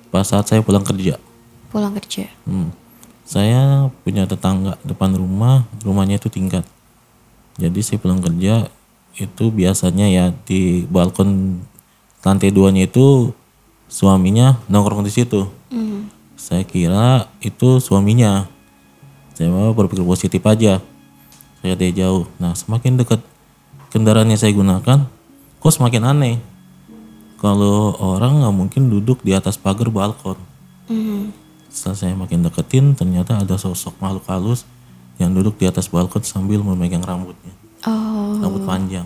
pas 0.08 0.24
saat 0.24 0.46
saya 0.48 0.64
pulang 0.64 0.86
kerja. 0.86 1.20
Pulang 1.68 1.92
kerja. 1.92 2.30
Hmm. 2.48 2.72
Saya 3.26 3.90
punya 4.06 4.22
tetangga 4.22 4.78
depan 4.86 5.10
rumah, 5.18 5.66
rumahnya 5.82 6.22
itu 6.22 6.30
tingkat. 6.30 6.62
Jadi 7.58 7.82
saya 7.82 7.98
pulang 7.98 8.22
kerja 8.22 8.70
itu 9.18 9.44
biasanya 9.50 10.06
ya 10.06 10.24
di 10.46 10.86
balkon 10.86 11.58
lantai 12.22 12.54
duanya 12.54 12.86
itu 12.86 13.34
suaminya 13.90 14.62
nongkrong 14.70 15.02
di 15.02 15.10
situ. 15.10 15.50
Hmm. 15.74 16.06
Saya 16.38 16.62
kira 16.62 17.26
itu 17.42 17.82
suaminya. 17.82 18.46
Saya 19.34 19.50
mau 19.50 19.74
berpikir 19.74 20.06
positif 20.06 20.46
aja. 20.46 20.78
Saya 21.58 21.74
dari 21.74 21.90
jauh. 21.90 22.30
Nah 22.38 22.54
semakin 22.54 22.94
dekat 23.02 23.18
kendaraan 23.90 24.30
yang 24.30 24.38
saya 24.38 24.54
gunakan, 24.54 25.10
kok 25.58 25.74
semakin 25.74 26.14
aneh. 26.14 26.36
Kalau 27.42 27.98
orang 27.98 28.38
nggak 28.38 28.54
mungkin 28.54 28.82
duduk 28.86 29.18
di 29.26 29.34
atas 29.34 29.58
pagar 29.58 29.90
balkon. 29.90 30.38
Hmm. 30.86 31.34
Setelah 31.76 31.96
saya 32.00 32.14
makin 32.16 32.40
deketin, 32.40 32.96
ternyata 32.96 33.36
ada 33.36 33.60
sosok 33.60 34.00
makhluk 34.00 34.24
halus 34.32 34.64
yang 35.20 35.36
duduk 35.36 35.60
di 35.60 35.68
atas 35.68 35.92
balkon 35.92 36.24
sambil 36.24 36.64
memegang 36.64 37.04
rambutnya. 37.04 37.52
Oh, 37.84 38.40
Rambut 38.40 38.64
panjang. 38.64 39.04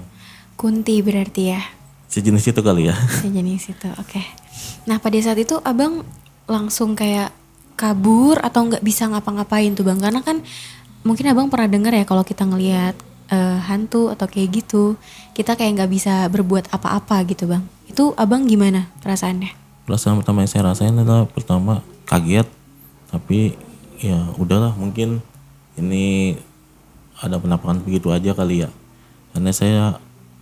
kunti 0.54 1.02
berarti 1.02 1.50
ya. 1.50 1.62
Sejenis 2.06 2.54
itu 2.54 2.60
kali 2.62 2.86
ya. 2.86 2.94
Sejenis 3.26 3.74
itu. 3.74 3.88
Oke. 3.98 4.22
Nah, 4.86 5.02
pada 5.02 5.18
saat 5.18 5.40
itu 5.40 5.58
abang 5.66 6.06
langsung 6.46 6.94
kayak 6.94 7.34
kabur 7.74 8.38
atau 8.38 8.68
nggak 8.68 8.84
bisa 8.84 9.10
ngapa-ngapain 9.10 9.74
tuh 9.74 9.82
bang? 9.82 9.98
Karena 9.98 10.20
kan 10.22 10.38
mungkin 11.02 11.26
abang 11.26 11.48
pernah 11.48 11.66
dengar 11.66 11.96
ya 11.96 12.04
kalau 12.04 12.22
kita 12.22 12.44
ngelihat 12.44 12.92
eh, 13.30 13.58
hantu 13.66 14.12
atau 14.12 14.28
kayak 14.28 14.62
gitu, 14.62 15.00
kita 15.32 15.56
kayak 15.56 15.80
nggak 15.80 15.90
bisa 15.90 16.28
berbuat 16.28 16.68
apa-apa 16.70 17.24
gitu 17.26 17.48
bang. 17.48 17.64
Itu 17.88 18.12
abang 18.14 18.44
gimana 18.44 18.86
perasaannya? 19.00 19.56
Perasaan 19.88 20.20
pertama 20.20 20.44
yang 20.44 20.50
saya 20.52 20.62
rasain 20.70 20.92
adalah 20.92 21.24
pertama 21.24 21.80
kaget, 22.04 22.46
tapi 23.10 23.58
ya 24.00 24.30
udahlah 24.38 24.72
mungkin 24.78 25.20
ini 25.76 26.38
ada 27.20 27.36
penampakan 27.36 27.84
begitu 27.84 28.08
aja 28.14 28.32
kali 28.32 28.64
ya. 28.64 28.70
Karena 29.34 29.50
saya 29.52 29.84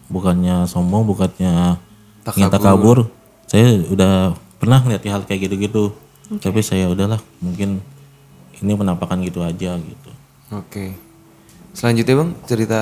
bukannya 0.09 0.65
sombong, 0.71 1.05
bukannya 1.05 1.77
ingin 2.37 2.53
kabur. 2.53 3.11
Saya 3.49 3.83
udah 3.89 4.37
pernah 4.61 4.85
ngeliat 4.85 5.03
hal 5.05 5.23
kayak 5.27 5.51
gitu-gitu. 5.51 5.93
Tapi 6.39 6.61
saya 6.61 6.93
udahlah 6.93 7.19
mungkin 7.41 7.81
ini 8.61 8.73
penampakan 8.77 9.25
gitu 9.25 9.41
aja 9.41 9.77
gitu. 9.81 10.11
Oke. 10.53 10.93
Selanjutnya 11.73 12.15
bang, 12.25 12.31
cerita 12.45 12.79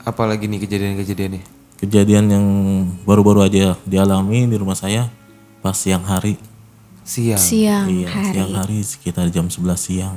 apa 0.00 0.22
lagi 0.24 0.48
nih 0.48 0.60
kejadian-kejadiannya? 0.64 1.42
Kejadian 1.80 2.24
yang 2.28 2.46
baru-baru 3.08 3.44
aja 3.44 3.76
dialami 3.88 4.48
di 4.48 4.56
rumah 4.56 4.76
saya 4.76 5.08
pas 5.60 5.76
siang 5.76 6.04
hari. 6.04 6.36
Siang. 7.04 7.40
Siang 7.40 7.86
iya, 7.90 8.08
hari. 8.08 8.34
siang 8.36 8.52
hari 8.54 8.78
sekitar 8.84 9.26
jam 9.32 9.48
11 9.48 9.76
siang. 9.76 10.16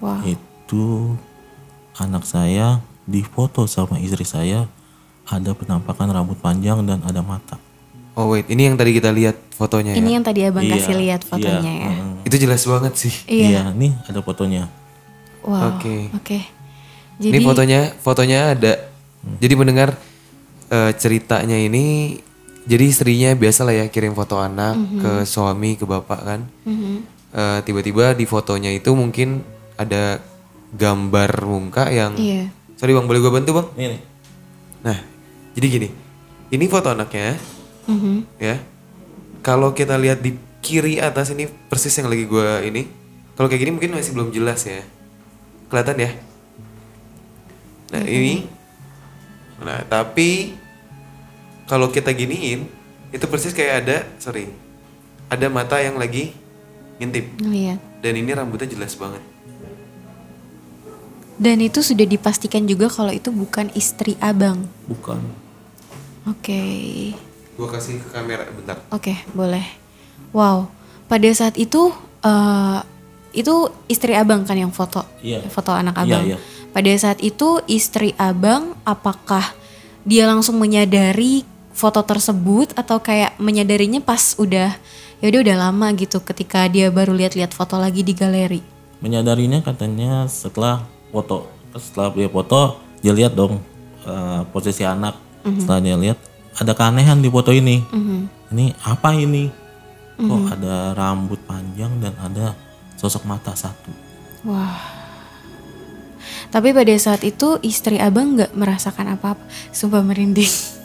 Wow. 0.00 0.22
Itu 0.24 1.16
anak 1.98 2.24
saya 2.24 2.80
difoto 3.04 3.66
sama 3.66 3.98
istri 3.98 4.22
saya 4.22 4.70
ada 5.26 5.50
penampakan 5.54 6.10
rambut 6.10 6.38
panjang 6.38 6.82
dan 6.86 7.02
ada 7.06 7.20
mata. 7.22 7.58
Oh 8.18 8.34
wait, 8.34 8.50
ini 8.50 8.66
yang 8.66 8.76
tadi 8.76 8.90
kita 8.90 9.14
lihat 9.14 9.38
fotonya 9.54 9.94
ya? 9.94 10.02
Ini 10.02 10.10
yang 10.18 10.24
tadi 10.26 10.40
abang 10.42 10.66
Iya, 10.66 10.74
kasih 10.76 10.96
lihat 10.98 11.20
fotonya 11.22 11.72
iya, 11.72 11.86
ya. 11.86 11.92
mm. 11.94 12.26
Itu 12.26 12.36
jelas 12.36 12.62
banget 12.66 12.92
sih. 12.98 13.14
Iya. 13.30 13.46
Iya, 13.48 13.62
nih 13.72 13.92
ada 14.10 14.20
fotonya. 14.20 14.66
Wow. 15.46 15.78
Oke. 15.78 16.10
Oke. 16.18 16.38
Ini 17.20 17.36
Jadi 17.36 17.44
fotonya, 17.46 17.80
fotonya 18.00 18.38
ada. 18.56 18.72
Jadi 19.38 19.54
mendengar 19.54 19.94
eh, 20.72 20.92
ceritanya 20.96 21.54
ini, 21.54 22.16
jadi 22.70 22.84
istrinya 22.86 23.34
biasa 23.34 23.66
lah 23.66 23.74
ya 23.74 23.86
kirim 23.90 24.14
foto 24.14 24.38
anak 24.38 24.78
ke 25.02 25.12
suami 25.26 25.74
ke 25.74 25.82
bapak 25.82 26.20
kan. 26.22 26.40
Mhm. 26.62 26.94
Eh, 27.34 27.58
Tiba-tiba 27.66 28.14
di 28.14 28.22
fotonya 28.24 28.70
itu 28.70 28.94
mungkin 28.94 29.42
ada 29.74 30.22
gambar 30.70 31.30
muka 31.42 31.90
yang. 31.90 32.14
Iya. 32.14 32.46
Sorry 32.78 32.94
bang, 32.94 33.10
boleh 33.10 33.18
gue 33.18 33.32
bantu 33.34 33.50
bang? 33.58 33.68
Ini. 33.74 33.98
Nah, 34.86 34.98
jadi 35.52 35.66
gini, 35.66 35.88
ini 36.48 36.64
foto 36.70 36.94
anaknya 36.94 37.34
Mhm. 37.90 38.38
ya. 38.38 38.56
Kalau 39.42 39.74
kita 39.74 39.98
lihat 39.98 40.22
di 40.22 40.38
kiri 40.62 41.02
atas 41.02 41.34
ini 41.34 41.50
persis 41.66 41.92
yang 41.98 42.06
lagi 42.06 42.24
gue 42.24 42.48
ini. 42.70 42.86
Kalau 43.34 43.50
kayak 43.50 43.66
gini 43.66 43.72
mungkin 43.74 43.98
masih 43.98 44.14
belum 44.14 44.30
jelas 44.30 44.62
ya. 44.62 44.84
Kelihatan 45.66 45.96
ya? 45.98 46.10
Nah 47.90 48.04
ini. 48.06 48.46
Nah 49.58 49.80
tapi 49.88 50.54
kalau 51.70 51.86
kita 51.86 52.10
giniin 52.10 52.66
itu 53.14 53.24
persis 53.30 53.54
kayak 53.54 53.86
ada, 53.86 53.96
sorry, 54.18 54.50
ada 55.30 55.46
mata 55.46 55.78
yang 55.78 55.94
lagi 55.94 56.34
ngintip. 56.98 57.38
Ngeliat. 57.38 57.78
Dan 58.02 58.18
ini 58.18 58.34
rambutnya 58.34 58.66
jelas 58.66 58.98
banget. 58.98 59.22
Dan 61.40 61.62
itu 61.62 61.80
sudah 61.80 62.04
dipastikan 62.04 62.66
juga 62.66 62.90
kalau 62.90 63.14
itu 63.14 63.30
bukan 63.30 63.70
istri 63.72 64.18
abang. 64.18 64.66
Bukan. 64.90 65.22
Oke. 66.28 66.62
Gue 67.56 67.68
kasih 67.70 68.02
ke 68.02 68.08
kamera 68.12 68.44
bentar. 68.50 68.76
Oke, 68.92 69.14
boleh. 69.32 69.64
Wow. 70.36 70.68
Pada 71.06 71.30
saat 71.32 71.56
itu 71.56 71.94
eh 72.20 72.80
itu 73.30 73.70
istri 73.86 74.12
abang 74.18 74.42
kan 74.42 74.58
yang 74.58 74.74
foto. 74.74 75.06
Iya. 75.22 75.46
Foto 75.48 75.70
anak 75.72 75.96
Iya, 75.96 76.04
abang. 76.04 76.24
iya. 76.26 76.36
Pada 76.74 76.92
saat 76.98 77.22
itu 77.22 77.62
istri 77.70 78.12
abang 78.20 78.74
apakah 78.84 79.54
dia 80.04 80.28
langsung 80.28 80.60
menyadari 80.60 81.46
foto 81.80 82.04
tersebut 82.04 82.76
atau 82.76 83.00
kayak 83.00 83.40
menyadarinya 83.40 84.04
pas 84.04 84.36
udah 84.36 84.76
ya 85.24 85.26
udah 85.32 85.40
udah 85.40 85.56
lama 85.56 85.88
gitu 85.96 86.20
ketika 86.20 86.68
dia 86.68 86.92
baru 86.92 87.16
lihat-lihat 87.16 87.56
foto 87.56 87.80
lagi 87.80 88.04
di 88.04 88.12
galeri. 88.12 88.60
Menyadarinya 89.00 89.64
katanya 89.64 90.28
setelah 90.28 90.84
foto. 91.08 91.48
Setelah 91.72 92.12
dia 92.12 92.28
foto, 92.28 92.76
dia 93.00 93.16
lihat 93.16 93.32
dong 93.32 93.64
eh, 94.04 94.40
posisi 94.52 94.84
anak. 94.84 95.16
Setelah 95.40 95.80
dia 95.80 95.96
lihat 95.96 96.18
ada 96.60 96.76
keanehan 96.76 97.24
di 97.24 97.32
foto 97.32 97.48
ini. 97.48 97.80
Ini 98.52 98.76
apa 98.84 99.16
ini? 99.16 99.48
Kok 100.20 100.52
ada 100.52 100.92
rambut 100.92 101.40
panjang 101.48 101.96
dan 101.96 102.12
ada 102.20 102.52
sosok 103.00 103.24
mata 103.24 103.56
satu. 103.56 103.88
Wah. 104.44 105.00
Tapi 106.52 106.76
pada 106.76 106.92
saat 107.00 107.24
itu 107.24 107.56
istri 107.64 107.96
abang 107.96 108.36
nggak 108.36 108.52
merasakan 108.52 109.16
apa-apa. 109.16 109.40
Sumpah 109.72 110.04
merinding. 110.04 110.50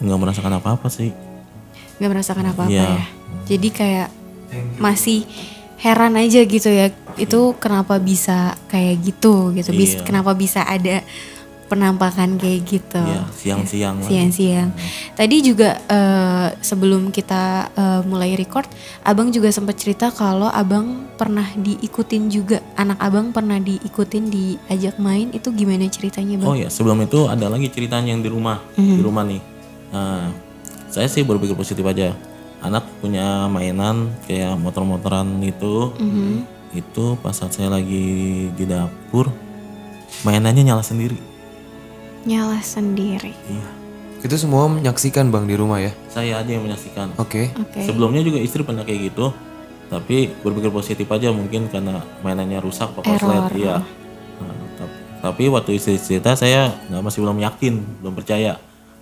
Nggak 0.00 0.18
merasakan 0.18 0.52
apa-apa 0.56 0.88
sih. 0.88 1.12
nggak 2.00 2.10
merasakan 2.10 2.46
apa-apa 2.48 2.72
Iya. 2.72 2.88
ya. 2.96 3.04
Jadi 3.44 3.68
kayak 3.68 4.08
masih 4.76 5.28
heran 5.76 6.16
aja 6.16 6.40
gitu 6.42 6.68
ya. 6.68 6.88
Itu 7.14 7.52
kenapa 7.56 8.00
bisa 8.00 8.56
kayak 8.66 9.04
gitu 9.04 9.52
gitu. 9.52 9.68
Bis- 9.70 10.00
Iya. 10.00 10.04
Kenapa 10.04 10.32
bisa 10.32 10.64
ada 10.64 11.04
penampakan 11.68 12.34
kayak 12.34 12.60
gitu. 12.64 12.98
Iya, 12.98 13.22
siang-siang 13.30 14.00
lah. 14.00 14.08
Siang-siang. 14.08 14.68
Tadi 15.12 15.36
juga 15.38 15.78
eh, 15.86 16.48
sebelum 16.58 17.12
kita 17.12 17.42
eh, 17.70 18.00
mulai 18.02 18.34
record, 18.34 18.66
abang 19.04 19.28
juga 19.28 19.52
sempat 19.52 19.76
cerita 19.76 20.08
kalau 20.08 20.48
abang 20.48 21.04
pernah 21.14 21.46
diikutin 21.54 22.26
juga. 22.26 22.58
Anak 22.74 22.98
abang 22.98 23.30
pernah 23.30 23.60
diikutin 23.60 24.24
diajak 24.26 24.96
main. 24.96 25.30
Itu 25.30 25.52
gimana 25.52 25.84
ceritanya 25.86 26.40
bang? 26.40 26.48
Oh 26.48 26.56
ya, 26.56 26.66
sebelum 26.66 26.98
itu 26.98 27.28
ada 27.28 27.46
lagi 27.46 27.68
ceritanya 27.68 28.10
yang 28.10 28.24
di 28.24 28.32
rumah, 28.32 28.58
di 28.74 28.98
rumah 28.98 29.22
nih. 29.22 29.49
Nah, 29.90 30.30
saya 30.86 31.06
sih 31.06 31.22
berpikir 31.22 31.52
positif 31.52 31.82
aja. 31.82 32.14
Anak 32.60 32.84
punya 33.00 33.46
mainan 33.46 34.12
kayak 34.24 34.54
motor-motoran 34.54 35.40
itu. 35.40 35.90
Itu 36.70 37.18
pas 37.18 37.32
saat 37.32 37.50
saya 37.50 37.66
lagi 37.68 38.06
di 38.50 38.62
dapur, 38.62 39.26
mainannya 40.22 40.62
nyala 40.64 40.80
sendiri. 40.80 41.18
Nyala 42.22 42.60
sendiri. 42.60 43.34
Iya. 43.34 43.68
Itu 44.20 44.36
semua 44.36 44.68
menyaksikan 44.68 45.28
bang 45.28 45.48
di 45.48 45.56
rumah 45.56 45.80
ya? 45.80 45.90
Saya 46.06 46.38
aja 46.38 46.46
yang 46.46 46.62
menyaksikan. 46.62 47.16
Oke. 47.16 47.48
Oke. 47.56 47.80
Sebelumnya 47.82 48.20
juga 48.20 48.38
istri 48.38 48.62
pernah 48.62 48.82
kayak 48.82 49.10
gitu. 49.10 49.32
tapi 49.90 50.30
berpikir 50.30 50.70
positif 50.70 51.10
aja 51.10 51.34
mungkin 51.34 51.66
karena 51.66 51.98
mainannya 52.22 52.62
rusak 52.62 52.94
korslet 52.94 53.50
iya 53.58 53.82
Nah, 54.38 54.54
tap- 54.78 54.98
tapi 55.18 55.50
waktu 55.50 55.82
istri 55.82 55.98
cerita 55.98 56.38
saya 56.38 56.70
nggak 56.86 57.02
masih 57.02 57.26
belum 57.26 57.42
yakin 57.42 57.74
belum 57.98 58.14
percaya 58.14 58.54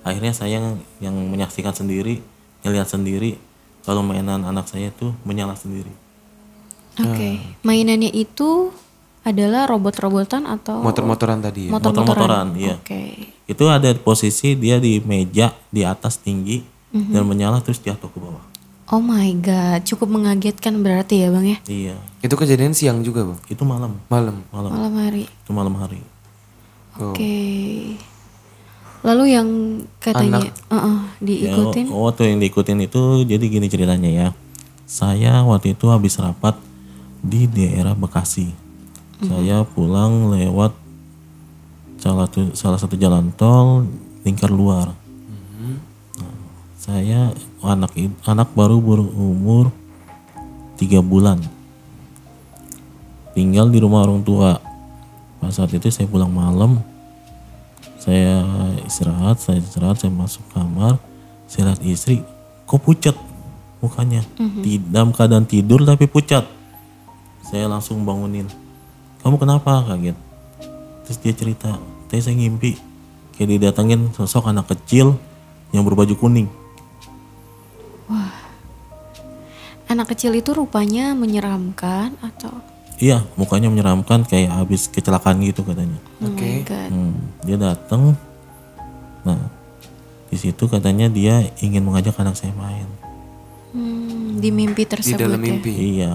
akhirnya 0.09 0.33
saya 0.33 0.57
yang, 0.57 0.67
yang 0.99 1.15
menyaksikan 1.15 1.71
sendiri 1.71 2.25
ngelihat 2.61 2.87
sendiri 2.87 3.37
kalau 3.83 4.01
mainan 4.01 4.43
anak 4.43 4.65
saya 4.65 4.89
itu 4.89 5.13
menyala 5.23 5.55
sendiri 5.55 5.93
Oke. 6.99 7.39
Mainannya 7.63 8.11
itu 8.11 8.75
adalah 9.23 9.69
robot-robotan 9.69 10.43
atau 10.45 10.83
Motor-motoran 10.83 11.39
tadi 11.39 11.69
ya. 11.69 11.71
motor-motoran 11.71 12.57
iya 12.57 12.75
Oke. 12.75 13.31
itu 13.45 13.65
ada 13.65 13.87
posisi 13.95 14.57
dia 14.57 14.81
di 14.81 14.99
meja 14.99 15.55
di 15.69 15.85
atas 15.85 16.17
tinggi 16.17 16.65
dan 16.91 17.23
menyala 17.23 17.61
terus 17.61 17.79
jatuh 17.79 18.09
ke 18.09 18.19
bawah 18.19 18.43
Oh 18.89 19.05
my 19.05 19.29
god, 19.37 19.85
cukup 19.85 20.09
mengagetkan 20.09 20.81
berarti 20.81 21.21
ya 21.21 21.29
bang 21.29 21.45
ya? 21.47 21.59
iya 21.69 21.97
Itu 22.19 22.35
kejadian 22.35 22.73
siang 22.73 23.05
juga 23.05 23.21
bang. 23.23 23.39
itu 23.47 23.63
malam 23.63 24.01
Malam. 24.09 24.41
malam 24.49 24.71
Malam 24.73 24.95
hari. 24.99 25.23
itu 25.25 25.51
malam 25.53 25.77
hari 25.77 26.01
Oh. 26.99 27.15
Lalu 29.07 29.25
yang 29.31 29.49
katanya 30.03 30.51
uh-uh, 30.71 31.15
diikutin? 31.23 31.87
Ya, 31.87 31.95
oh, 31.95 32.11
waktu 32.11 32.35
yang 32.35 32.39
diikutin 32.43 32.79
itu 32.83 33.23
jadi 33.23 33.45
gini 33.47 33.67
ceritanya 33.71 34.11
ya. 34.11 34.29
Saya 34.89 35.47
waktu 35.47 35.79
itu 35.79 35.87
habis 35.87 36.19
rapat 36.19 36.59
di 37.23 37.47
daerah 37.47 37.95
Bekasi. 37.95 38.51
Saya 39.19 39.67
pulang 39.67 40.31
lewat 40.31 40.75
salah 41.99 42.31
satu 42.31 42.55
salah 42.55 42.79
satu 42.79 42.95
jalan 42.95 43.35
tol 43.35 43.87
lingkar 44.23 44.51
luar. 44.51 44.95
Nah, 46.19 46.35
saya 46.79 47.35
anak 47.59 47.95
anak 48.23 48.49
baru 48.55 48.79
berumur 48.79 49.75
tiga 50.79 51.03
bulan. 51.03 51.43
Tinggal 53.35 53.71
di 53.71 53.79
rumah 53.83 54.07
orang 54.07 54.23
tua. 54.23 54.63
Pas 55.39 55.55
saat 55.55 55.71
itu 55.71 55.87
saya 55.91 56.11
pulang 56.11 56.31
malam, 56.31 56.83
saya 58.09 58.41
istirahat, 58.89 59.37
saya 59.37 59.61
istirahat, 59.61 60.01
saya 60.01 60.09
masuk 60.09 60.41
kamar, 60.57 60.97
saya 61.45 61.69
lihat 61.69 61.81
istri, 61.85 62.25
kok 62.65 62.81
pucat 62.81 63.13
mukanya, 63.85 64.25
Di- 64.65 64.81
dalam 64.81 65.13
keadaan 65.13 65.45
tidur 65.45 65.85
tapi 65.85 66.09
pucat. 66.09 66.49
Saya 67.45 67.69
langsung 67.69 68.09
bangunin, 68.09 68.49
kamu 69.21 69.37
kenapa 69.37 69.85
kaget? 69.85 70.17
Terus 71.05 71.19
dia 71.21 71.35
cerita, 71.37 71.77
tadi 72.09 72.25
saya 72.25 72.41
ngimpi, 72.41 72.81
kayak 73.37 73.49
didatengin 73.61 74.09
sosok 74.17 74.49
anak 74.49 74.73
kecil 74.73 75.21
yang 75.77 75.85
berbaju 75.85 76.17
kuning. 76.17 76.49
Anak 79.89 80.17
kecil 80.17 80.33
itu 80.33 80.57
rupanya 80.57 81.13
menyeramkan 81.13 82.17
atau? 82.25 82.57
Iya, 82.99 83.23
mukanya 83.35 83.71
menyeramkan 83.71 84.27
kayak 84.27 84.51
habis 84.53 84.91
kecelakaan 84.91 85.39
gitu 85.41 85.63
katanya. 85.63 85.95
Oh 86.19 86.27
my 86.29 86.67
god. 86.67 86.91
Hmm, 86.91 87.15
dia 87.41 87.55
datang, 87.57 88.19
nah 89.23 89.39
di 90.27 90.37
situ 90.37 90.67
katanya 90.67 91.07
dia 91.07 91.47
ingin 91.59 91.81
mengajak 91.81 92.19
anak 92.19 92.35
saya 92.35 92.51
main. 92.53 92.91
Hmm, 93.71 94.37
di 94.37 94.51
mimpi 94.51 94.83
Di 94.83 94.91
tersebut 94.91 95.15
dalam 95.17 95.39
ya? 95.39 95.47
mimpi. 95.47 95.73
Iya, 95.73 96.13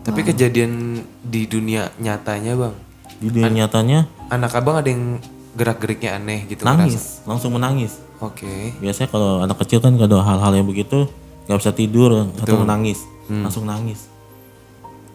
Tapi 0.00 0.20
kejadian 0.24 0.72
di 1.20 1.44
dunia 1.44 1.90
nyatanya 1.98 2.54
bang. 2.54 2.74
di 3.18 3.28
dunia 3.28 3.50
nyatanya 3.58 4.06
Anak 4.30 4.54
abang 4.54 4.78
ada 4.78 4.86
yang 4.86 5.18
gerak-geriknya 5.52 6.16
aneh 6.16 6.46
gitu 6.46 6.62
ngerasa. 6.62 6.78
nangis, 6.78 7.04
langsung 7.26 7.50
menangis. 7.50 7.98
Oke. 8.20 8.78
Biasanya 8.78 9.10
kalau 9.10 9.42
anak 9.42 9.58
kecil 9.58 9.82
kan 9.82 9.98
kalau 9.98 10.22
hal-hal 10.22 10.54
yang 10.54 10.64
begitu 10.64 11.10
nggak 11.44 11.58
bisa 11.58 11.72
tidur 11.72 12.30
atau 12.38 12.62
menangis, 12.62 13.02
langsung 13.26 13.66
nangis. 13.66 14.06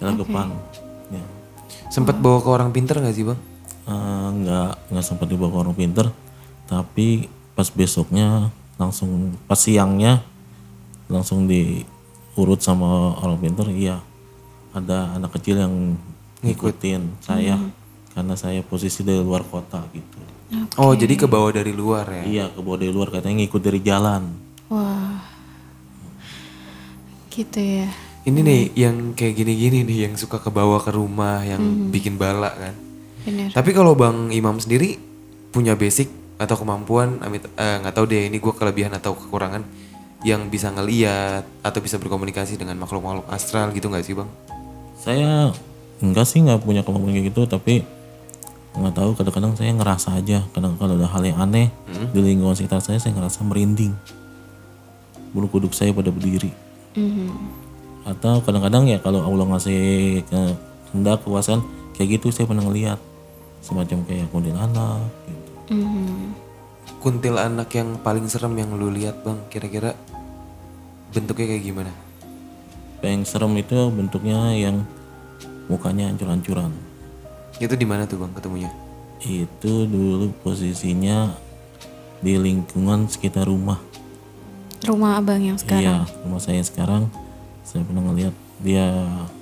Gelagapan. 0.04 0.52
Ya. 1.08 1.24
Sempat 1.88 2.20
bawa 2.20 2.44
ke 2.44 2.50
orang 2.52 2.76
pinter 2.76 3.00
nggak 3.00 3.16
sih 3.16 3.24
bang? 3.24 3.40
Eh, 3.84 4.28
nggak 4.44 4.92
nggak 4.92 5.06
sempat 5.06 5.28
dibawa 5.28 5.52
ke 5.52 5.58
orang 5.64 5.76
pinter, 5.76 6.08
tapi 6.68 7.28
pas 7.52 7.68
besoknya 7.68 8.48
langsung 8.80 9.36
pas 9.44 9.60
siangnya 9.60 10.24
langsung 11.12 11.46
diurut 11.46 12.64
sama 12.64 13.20
orang 13.20 13.40
pinter, 13.44 13.68
iya 13.76 14.00
ada 14.74 15.14
anak 15.20 15.36
kecil 15.38 15.62
yang 15.62 16.00
ngikutin 16.42 17.22
saya 17.22 17.60
karena 18.16 18.34
saya 18.40 18.64
posisi 18.66 19.04
dari 19.04 19.22
luar 19.22 19.46
kota 19.46 19.84
gitu. 19.92 20.18
Oh 20.80 20.96
jadi 20.96 21.18
ke 21.18 21.28
bawah 21.28 21.52
dari 21.54 21.76
luar 21.76 22.08
ya? 22.10 22.24
Iya 22.24 22.46
ke 22.56 22.60
bawah 22.62 22.80
dari 22.82 22.94
luar 22.94 23.10
katanya 23.12 23.44
ngikut 23.44 23.62
dari 23.62 23.80
jalan. 23.84 24.32
Wah. 24.72 25.22
Gitu 27.30 27.60
ya. 27.60 27.90
Ini 28.24 28.40
nih 28.40 28.62
yang 28.80 29.12
kayak 29.12 29.36
gini-gini 29.36 29.84
nih 29.84 30.08
yang 30.08 30.14
suka 30.16 30.40
ke 30.40 30.48
bawah 30.48 30.80
ke 30.80 30.96
rumah 30.96 31.44
yang 31.44 31.60
bikin 31.92 32.16
bala 32.16 32.56
kan. 32.56 32.76
Bener. 33.28 33.52
Tapi 33.52 33.76
kalau 33.76 33.96
bang 33.96 34.32
Imam 34.32 34.56
sendiri 34.60 34.96
punya 35.52 35.76
basic 35.76 36.08
atau 36.40 36.56
kemampuan, 36.56 37.20
amit 37.20 37.44
eh, 37.46 37.76
nggak 37.84 37.94
tahu 37.94 38.06
deh 38.08 38.32
ini 38.32 38.40
gue 38.40 38.54
kelebihan 38.56 38.96
atau 38.96 39.12
kekurangan 39.16 39.64
yang 40.24 40.48
bisa 40.48 40.72
ngeliat 40.72 41.44
atau 41.60 41.80
bisa 41.84 42.00
berkomunikasi 42.00 42.56
dengan 42.56 42.80
makhluk-makhluk 42.80 43.28
astral 43.28 43.76
gitu 43.76 43.92
nggak 43.92 44.08
sih 44.08 44.16
bang? 44.16 44.30
Saya 44.96 45.52
enggak 46.00 46.24
sih 46.24 46.40
nggak 46.40 46.64
punya 46.64 46.80
kemampuan 46.84 47.12
kayak 47.12 47.28
gitu 47.32 47.44
tapi 47.44 47.84
nggak 48.74 48.96
tahu 48.98 49.14
kadang-kadang 49.14 49.54
saya 49.54 49.72
ngerasa 49.72 50.18
aja 50.18 50.48
kadang 50.50 50.74
kalau 50.76 50.98
ada 50.98 51.06
hal 51.06 51.22
yang 51.22 51.38
aneh 51.38 51.70
di 52.10 52.20
lingkungan 52.20 52.58
sekitar 52.58 52.82
saya 52.82 52.98
saya 52.98 53.14
ngerasa 53.14 53.46
merinding 53.46 53.94
bulu 55.30 55.46
kuduk 55.48 55.72
saya 55.72 55.94
pada 55.94 56.10
berdiri 56.10 56.50
Mhm. 56.94 57.63
Atau 58.04 58.44
kadang-kadang 58.44 58.88
ya 58.92 59.00
kalau 59.00 59.24
Allah 59.24 59.56
ngasih 59.56 60.22
ke 60.28 60.42
kehendak 60.92 61.24
kekuasaan 61.24 61.64
kayak 61.96 62.20
gitu 62.20 62.36
saya 62.36 62.46
pernah 62.46 62.68
ngeliat 62.68 63.00
semacam 63.64 64.04
kayak 64.04 64.28
kuntilanak 64.30 65.08
gitu. 65.28 65.50
Mhm. 65.72 66.36
Kuntilanak 67.00 67.70
yang 67.76 68.00
paling 68.00 68.28
serem 68.32 68.56
yang 68.56 68.76
lu 68.76 68.88
lihat 68.92 69.24
bang, 69.28 69.40
kira-kira 69.52 69.92
bentuknya 71.12 71.48
kayak 71.56 71.64
gimana? 71.64 71.94
yang 73.04 73.28
serem 73.28 73.52
itu 73.60 73.92
bentuknya 73.92 74.56
yang 74.56 74.88
mukanya 75.68 76.08
hancur-hancuran 76.08 76.72
Itu 77.60 77.76
di 77.76 77.84
mana 77.84 78.08
tuh 78.08 78.24
bang 78.24 78.32
ketemunya? 78.32 78.72
itu 79.24 79.88
dulu 79.88 80.36
posisinya 80.44 81.32
di 82.20 82.36
lingkungan 82.36 83.08
sekitar 83.08 83.48
rumah 83.48 83.80
Rumah 84.84 85.20
abang 85.24 85.40
yang 85.40 85.56
sekarang. 85.56 85.80
Iya, 85.80 85.98
rumah 86.28 86.42
saya 86.44 86.60
sekarang 86.60 87.08
saya 87.64 87.82
pernah 87.88 88.04
ngeliat 88.12 88.36
dia 88.60 88.86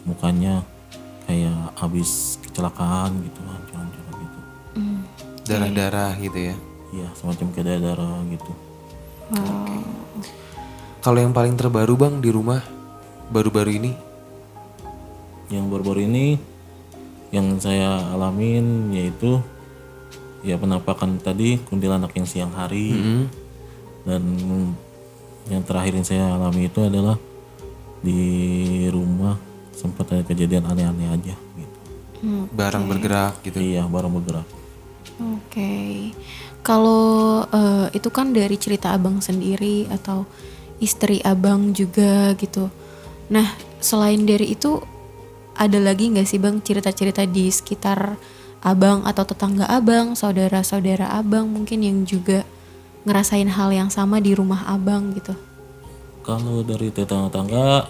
mukanya 0.07 0.61
kayak 1.25 1.73
habis 1.77 2.37
kecelakaan 2.45 3.17
gitu, 3.21 3.39
hancur-hancur 3.45 4.05
gitu. 4.21 4.39
Darah-darah 5.45 6.13
gitu 6.21 6.39
ya? 6.53 6.55
Iya, 6.91 7.07
semacam 7.17 7.47
kayak 7.51 7.81
darah 7.81 8.19
gitu. 8.29 8.51
Kalau 11.01 11.17
yang 11.17 11.33
paling 11.33 11.57
terbaru 11.57 11.97
bang 11.97 12.21
di 12.21 12.29
rumah 12.29 12.61
baru-baru 13.33 13.71
ini? 13.81 13.91
Yang 15.49 15.65
baru-baru 15.71 16.05
ini 16.05 16.37
yang 17.31 17.57
saya 17.63 18.11
alamin 18.11 18.91
yaitu 18.91 19.39
ya 20.43 20.59
penampakan 20.59 21.17
tadi 21.17 21.57
kuntilanak 21.63 22.11
yang 22.13 22.27
siang 22.27 22.53
hari. 22.53 22.93
Dan 24.01 24.23
yang 25.49 25.63
terakhir 25.65 25.93
yang 25.97 26.05
saya 26.05 26.25
alami 26.37 26.69
itu 26.69 26.81
adalah 26.85 27.17
di 28.01 28.85
rumah 28.89 29.37
sempat 29.71 30.09
ada 30.13 30.25
kejadian 30.25 30.65
aneh-aneh 30.67 31.09
aja 31.09 31.35
gitu. 31.37 31.77
barang 32.53 32.85
bergerak 32.85 33.41
gitu. 33.41 33.57
Iya, 33.57 33.85
barang 33.89 34.13
bergerak. 34.13 34.47
Oke. 35.21 36.13
Kalau 36.61 37.45
eh, 37.49 37.87
itu 37.97 38.09
kan 38.13 38.33
dari 38.33 38.57
cerita 38.61 38.93
abang 38.93 39.17
sendiri 39.21 39.89
atau 39.89 40.29
istri 40.81 41.21
abang 41.25 41.73
juga 41.73 42.33
gitu. 42.37 42.69
Nah, 43.33 43.47
selain 43.81 44.21
dari 44.25 44.53
itu 44.53 44.81
ada 45.57 45.77
lagi 45.77 46.09
nggak 46.09 46.27
sih 46.27 46.41
bang 46.41 46.61
cerita-cerita 46.61 47.25
di 47.25 47.49
sekitar 47.49 48.17
abang 48.61 49.05
atau 49.05 49.25
tetangga 49.25 49.65
abang, 49.69 50.13
saudara-saudara 50.13 51.09
abang 51.17 51.49
mungkin 51.49 51.81
yang 51.81 52.05
juga 52.05 52.45
ngerasain 53.05 53.49
hal 53.49 53.73
yang 53.73 53.89
sama 53.89 54.21
di 54.21 54.37
rumah 54.37 54.65
abang 54.69 55.13
gitu? 55.17 55.33
Kalau 56.21 56.61
dari 56.61 56.93
tetangga-tetangga 56.93 57.89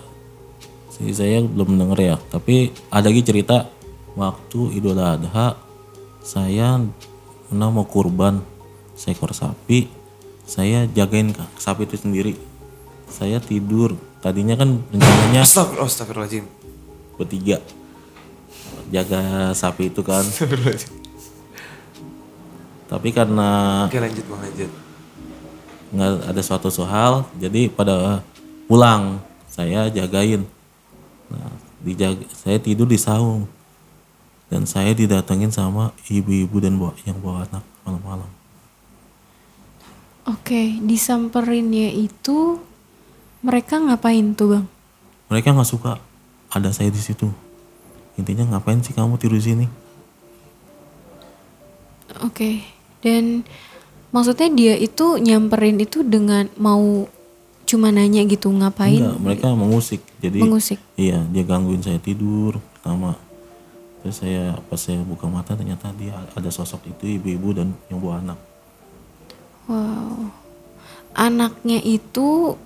sih 0.92 1.12
saya 1.12 1.44
belum 1.44 1.76
denger 1.76 2.00
ya, 2.00 2.16
tapi 2.32 2.72
ada 2.88 3.12
lagi 3.12 3.24
cerita 3.24 3.68
waktu 4.16 4.76
Idul 4.76 5.00
Adha 5.00 5.56
saya 6.24 6.80
pernah 7.48 7.70
mau 7.74 7.84
kurban 7.84 8.40
seekor 8.96 9.36
sapi, 9.36 9.92
saya 10.48 10.88
jagain 10.88 11.36
sapi 11.60 11.84
itu 11.84 12.00
sendiri. 12.00 12.34
Saya 13.12 13.44
tidur, 13.44 14.00
tadinya 14.24 14.56
kan 14.56 14.80
rencananya 14.88 15.44
Astagfirullah, 15.44 15.92
astagfirullahaladzim. 15.92 16.46
bertiga 17.20 17.60
jaga 18.92 19.52
sapi 19.56 19.92
itu 19.92 20.02
kan, 20.04 20.24
tapi 22.92 23.10
karena 23.12 23.86
Oke 23.88 24.00
lanjut 24.00 24.26
bang 24.28 24.40
lanjut. 24.44 24.72
Nggak 25.92 26.32
ada 26.32 26.42
suatu 26.42 26.72
soal 26.72 27.28
jadi 27.38 27.68
pada 27.68 28.24
pulang 28.66 29.20
saya 29.52 29.92
jagain. 29.92 30.48
Dijaga 31.82 32.24
saya 32.32 32.58
tidur 32.58 32.88
di 32.88 33.00
saung. 33.00 33.48
Dan 34.52 34.68
saya 34.68 34.92
didatengin 34.92 35.48
sama 35.48 35.96
ibu-ibu 36.12 36.60
dan 36.60 36.76
bawa, 36.76 36.92
yang 37.08 37.16
bawa 37.24 37.48
anak 37.48 37.64
malam-malam. 37.88 38.28
Oke, 40.28 40.76
disamperinnya 40.84 41.88
itu 41.96 42.60
mereka 43.40 43.80
ngapain 43.80 44.36
tuh 44.36 44.60
bang? 44.60 44.66
mereka 45.32 45.56
nggak 45.56 45.72
suka 45.72 45.96
ada 46.52 46.76
saya 46.76 46.92
di 46.92 47.00
situ. 47.00 47.32
Intinya 48.20 48.44
ngapain 48.52 48.84
sih 48.84 48.92
kamu 48.92 49.16
tidur 49.16 49.40
di 49.40 49.46
sini? 49.48 49.66
Oke, 52.20 52.68
dan 53.00 53.48
maksudnya 54.12 54.48
dia 54.52 54.74
itu 54.76 55.16
nyamperin 55.18 55.80
itu 55.80 56.04
dengan 56.04 56.48
mau 56.56 57.08
cuma 57.64 57.88
nanya 57.88 58.22
gitu 58.24 58.52
ngapain? 58.52 59.00
enggak 59.00 59.18
mereka 59.18 59.48
mengusik 59.52 60.04
jadi 60.20 60.44
Mengusik. 60.44 60.80
iya 60.96 61.24
dia 61.26 61.44
gangguin 61.44 61.80
saya 61.80 61.98
tidur 61.98 62.60
pertama 62.76 63.16
terus 64.02 64.20
saya 64.20 64.60
pas 64.68 64.76
saya 64.76 65.00
buka 65.02 65.26
mata 65.26 65.56
ternyata 65.56 65.94
dia 65.96 66.12
ada 66.34 66.50
sosok 66.50 66.90
itu 66.90 67.18
ibu-ibu 67.18 67.54
dan 67.54 67.72
yang 67.88 68.00
bawa 68.00 68.20
anak 68.20 68.40
Wow, 69.70 70.34
anaknya 71.14 71.80
itu 71.80 72.58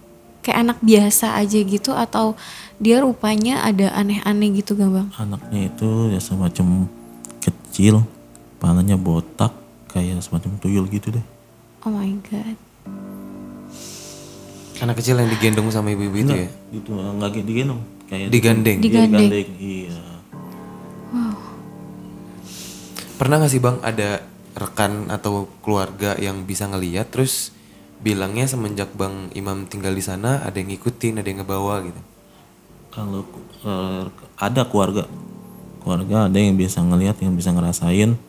kayak 0.41 0.57
anak 0.63 0.79
biasa 0.79 1.37
aja 1.37 1.59
gitu 1.59 1.91
atau 1.91 2.33
dia 2.77 2.97
rupanya 2.97 3.61
ada 3.61 3.93
aneh-aneh 3.93 4.57
gitu 4.57 4.73
gak 4.73 4.89
bang? 4.89 5.07
anaknya 5.17 5.69
itu 5.69 5.89
ya 6.09 6.17
semacam 6.17 6.89
kecil 7.39 8.01
palanya 8.57 8.95
botak 8.95 9.53
kayak 9.91 10.23
semacam 10.23 10.57
tuyul 10.57 10.87
gitu 10.87 11.13
deh 11.13 11.25
Oh 11.85 11.93
my 11.93 12.17
god. 12.25 12.57
Anak 14.81 14.97
kecil 14.97 15.21
yang 15.21 15.29
digendong 15.29 15.69
sama 15.69 15.93
ibu-ibu 15.93 16.17
itu 16.17 16.33
ya? 16.33 16.49
itu 16.73 16.89
nggak 16.91 17.29
gitu 17.31 17.45
digendong 17.47 17.81
kayak 18.09 18.27
Digandeng. 18.33 18.77
Iya, 18.81 18.85
Digandeng. 18.89 19.29
digandeng 19.29 19.49
iya 19.61 19.99
Pernah 23.15 23.39
gak 23.39 23.51
sih 23.53 23.63
bang 23.63 23.79
ada 23.79 24.19
rekan 24.59 25.07
atau 25.07 25.47
keluarga 25.63 26.19
yang 26.19 26.43
bisa 26.43 26.67
ngeliat 26.67 27.07
terus 27.07 27.55
bilangnya 28.03 28.43
semenjak 28.43 28.91
bang 28.91 29.31
Imam 29.31 29.63
tinggal 29.71 29.95
di 29.95 30.03
sana 30.03 30.43
ada 30.43 30.59
yang 30.59 30.67
ngikutin, 30.75 31.23
ada 31.23 31.27
yang 31.27 31.39
ngebawa 31.43 31.85
gitu. 31.87 32.01
kalau 32.91 33.23
eh, 33.63 34.03
ada 34.35 34.61
keluarga 34.67 35.07
keluarga 35.79 36.27
ada 36.27 36.37
yang 36.39 36.59
bisa 36.59 36.83
ngelihat 36.83 37.15
yang 37.23 37.35
bisa 37.35 37.55
ngerasain 37.55 38.19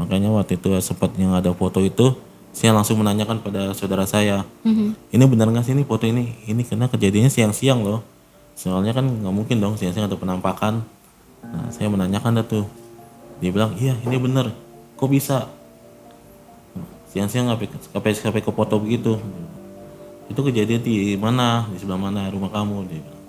makanya 0.00 0.32
waktu 0.32 0.56
itu 0.56 0.72
sempat 0.80 1.12
yang 1.20 1.36
ada 1.36 1.52
foto 1.52 1.80
itu 1.84 2.16
saya 2.60 2.76
langsung 2.76 3.00
menanyakan 3.00 3.40
pada 3.40 3.72
saudara 3.72 4.04
saya 4.04 4.44
ini 5.08 5.24
benar 5.24 5.48
nggak 5.48 5.64
sih 5.64 5.72
ini 5.72 5.88
foto 5.88 6.04
ini? 6.04 6.36
Ini 6.44 6.60
karena 6.68 6.92
kejadiannya 6.92 7.32
siang-siang 7.32 7.80
loh. 7.80 8.04
Soalnya 8.52 8.92
kan 8.92 9.08
nggak 9.08 9.32
mungkin 9.32 9.64
dong 9.64 9.80
siang-siang 9.80 10.12
ada 10.12 10.20
penampakan. 10.20 10.84
Nah 11.40 11.72
saya 11.72 11.88
menanyakan 11.88 12.36
dah 12.36 12.44
tuh. 12.44 12.68
Dia 13.40 13.48
bilang 13.48 13.72
iya 13.80 13.96
ini 14.04 14.20
bener 14.20 14.52
kok 15.00 15.08
bisa? 15.08 15.48
Siang-siang 17.08 17.48
sampai 17.48 18.12
sampai 18.12 18.44
ke 18.44 18.52
foto 18.52 18.76
begitu? 18.76 19.16
Itu 20.28 20.44
kejadian 20.44 20.84
di 20.84 21.16
mana? 21.16 21.64
Di 21.72 21.80
sebelah 21.80 21.96
mana? 21.96 22.28
Rumah 22.28 22.52
kamu? 22.52 22.76
Dia 22.92 23.00
bilang. 23.00 23.22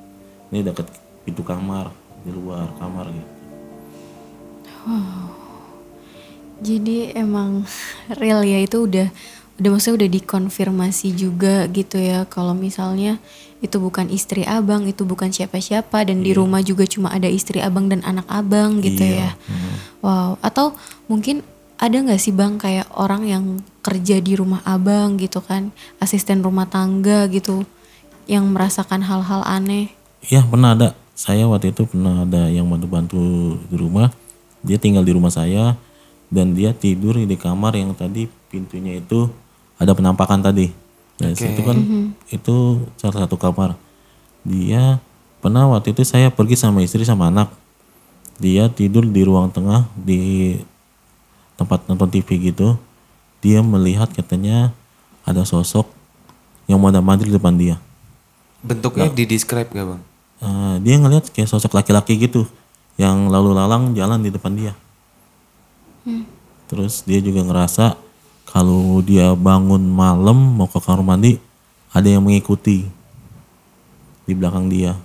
Ini 0.52 0.60
dekat 0.68 0.92
pintu 1.24 1.48
kamar 1.48 1.88
di 2.22 2.36
luar 2.36 2.68
kamar 2.78 3.08
gitu 3.10 3.32
Jadi 6.62 7.18
emang 7.18 7.66
real 8.22 8.46
ya 8.46 8.62
itu 8.62 8.86
udah 8.86 9.10
udah 9.62 9.70
maksudnya 9.78 10.06
udah 10.06 10.10
dikonfirmasi 10.18 11.08
juga 11.14 11.70
gitu 11.70 12.02
ya 12.02 12.26
kalau 12.26 12.58
misalnya 12.58 13.22
itu 13.62 13.78
bukan 13.78 14.10
istri 14.10 14.42
abang 14.42 14.90
itu 14.90 15.06
bukan 15.06 15.30
siapa-siapa 15.30 16.02
dan 16.02 16.26
di 16.26 16.34
rumah 16.34 16.66
juga 16.66 16.82
cuma 16.90 17.14
ada 17.14 17.30
istri 17.30 17.62
abang 17.62 17.86
dan 17.86 18.02
anak 18.02 18.26
abang 18.26 18.82
gitu 18.82 19.06
ya. 19.06 19.38
Wow. 20.02 20.42
Atau 20.42 20.74
mungkin 21.06 21.46
ada 21.78 21.94
nggak 21.94 22.18
sih 22.18 22.34
bang 22.34 22.58
kayak 22.58 22.90
orang 22.98 23.22
yang 23.26 23.44
kerja 23.86 24.18
di 24.18 24.34
rumah 24.34 24.66
abang 24.66 25.18
gitu 25.18 25.42
kan 25.42 25.74
asisten 26.02 26.42
rumah 26.42 26.66
tangga 26.66 27.30
gitu 27.30 27.66
yang 28.26 28.50
merasakan 28.50 29.06
hal-hal 29.06 29.46
aneh. 29.46 29.94
Iya 30.26 30.42
pernah 30.46 30.74
ada. 30.74 30.98
Saya 31.14 31.46
waktu 31.46 31.70
itu 31.70 31.86
pernah 31.86 32.26
ada 32.26 32.50
yang 32.50 32.66
bantu-bantu 32.66 33.58
di 33.70 33.78
rumah. 33.78 34.10
Dia 34.66 34.82
tinggal 34.82 35.06
di 35.06 35.14
rumah 35.14 35.30
saya 35.30 35.78
dan 36.32 36.56
dia 36.56 36.72
tidur 36.72 37.20
di 37.20 37.36
kamar 37.36 37.76
yang 37.76 37.92
tadi 37.92 38.32
pintunya 38.48 38.98
itu 39.04 39.28
ada 39.76 39.92
penampakan 39.92 40.40
tadi. 40.40 40.72
Dari 41.20 41.36
situ 41.38 41.62
kan 41.62 41.78
itu 42.32 42.56
salah 42.98 43.28
satu 43.28 43.36
kamar. 43.36 43.76
Dia 44.42 44.98
pernah 45.44 45.70
waktu 45.70 45.94
itu 45.94 46.02
saya 46.08 46.32
pergi 46.32 46.56
sama 46.58 46.82
istri 46.82 47.04
sama 47.04 47.30
anak. 47.30 47.52
Dia 48.42 48.72
tidur 48.72 49.06
di 49.06 49.22
ruang 49.22 49.54
tengah 49.54 49.86
di 49.94 50.58
tempat 51.60 51.86
nonton 51.86 52.10
TV 52.10 52.50
gitu. 52.50 52.80
Dia 53.44 53.62
melihat 53.62 54.10
katanya 54.10 54.74
ada 55.28 55.46
sosok 55.46 55.86
yang 56.66 56.82
mau 56.82 56.90
mandi 56.90 57.30
di 57.30 57.36
depan 57.36 57.54
dia. 57.54 57.78
Bentuknya 58.64 59.12
di 59.12 59.28
describe 59.28 59.70
gak 59.70 59.86
bang? 59.86 60.02
Eh, 60.42 60.76
dia 60.82 60.96
ngelihat 60.98 61.30
kayak 61.30 61.50
sosok 61.50 61.78
laki-laki 61.78 62.18
gitu 62.18 62.50
yang 62.98 63.30
lalu 63.30 63.54
lalang 63.54 63.94
jalan 63.94 64.22
di 64.22 64.34
depan 64.34 64.54
dia. 64.58 64.74
Terus 66.72 67.04
dia 67.04 67.20
juga 67.20 67.44
ngerasa 67.46 68.00
kalau 68.48 69.00
dia 69.04 69.32
bangun 69.36 69.82
malam 69.82 70.36
mau 70.36 70.68
ke 70.68 70.80
kamar 70.80 71.04
mandi 71.04 71.40
ada 71.92 72.08
yang 72.08 72.24
mengikuti 72.24 72.88
di 74.24 74.34
belakang 74.34 74.72
dia. 74.72 74.96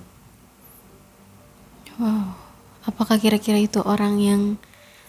Wow. 1.99 2.37
Apakah 2.87 3.19
kira-kira 3.19 3.59
itu 3.59 3.83
orang 3.83 4.23
yang 4.23 4.43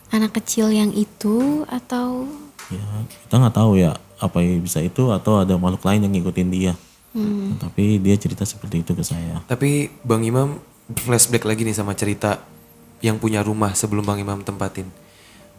anak 0.10 0.41
kecil 0.41 0.73
yang 0.73 0.89
itu 0.95 1.67
atau 1.69 2.26
Ya 2.67 2.84
kita 3.08 3.39
nggak 3.39 3.56
tahu 3.56 3.80
ya 3.80 3.95
apa 4.19 4.43
yang 4.43 4.60
bisa 4.60 4.84
itu 4.84 5.08
atau 5.13 5.39
ada 5.39 5.56
makhluk 5.56 5.88
lain 5.88 6.04
yang 6.04 6.13
ngikutin 6.19 6.50
dia. 6.52 6.73
Tapi 7.58 7.97
dia 7.97 8.13
cerita 8.19 8.43
seperti 8.45 8.84
itu 8.86 8.91
ke 8.93 9.02
saya. 9.02 9.41
Tapi 9.47 9.89
bang 10.04 10.21
Imam 10.28 10.60
flashback 11.02 11.47
lagi 11.47 11.65
nih 11.65 11.73
sama 11.73 11.97
cerita 11.97 12.43
yang 13.02 13.17
punya 13.17 13.41
rumah 13.41 13.73
sebelum 13.73 14.04
bang 14.04 14.21
Imam 14.21 14.43
tempatin. 14.43 14.86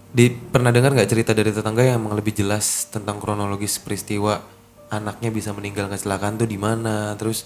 Di, 0.09 0.33
pernah 0.33 0.73
dengar 0.73 0.97
nggak 0.97 1.11
cerita 1.11 1.37
dari 1.37 1.53
tetangga 1.53 1.85
yang 1.85 2.01
emang 2.01 2.17
lebih 2.17 2.33
jelas 2.33 2.89
tentang 2.89 3.21
kronologis 3.21 3.77
peristiwa 3.77 4.41
anaknya 4.89 5.29
bisa 5.29 5.53
meninggal 5.53 5.93
kecelakaan 5.93 6.41
tuh 6.41 6.49
di 6.49 6.57
mana, 6.57 7.13
terus 7.21 7.45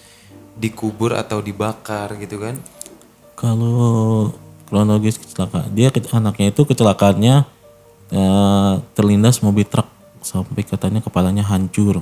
dikubur 0.54 1.18
atau 1.18 1.42
dibakar 1.42 2.14
gitu 2.22 2.38
kan? 2.38 2.54
Kalau 3.34 4.30
kronologis 4.70 5.18
kecelakaan, 5.18 5.74
dia 5.74 5.90
ke- 5.90 6.06
anaknya 6.14 6.54
itu 6.54 6.62
kecelakaannya 6.62 7.34
eh, 8.14 8.74
terlindas 8.94 9.42
mobil 9.42 9.66
truk 9.66 9.88
sampai 10.22 10.62
katanya 10.62 11.02
kepalanya 11.02 11.42
hancur. 11.42 11.98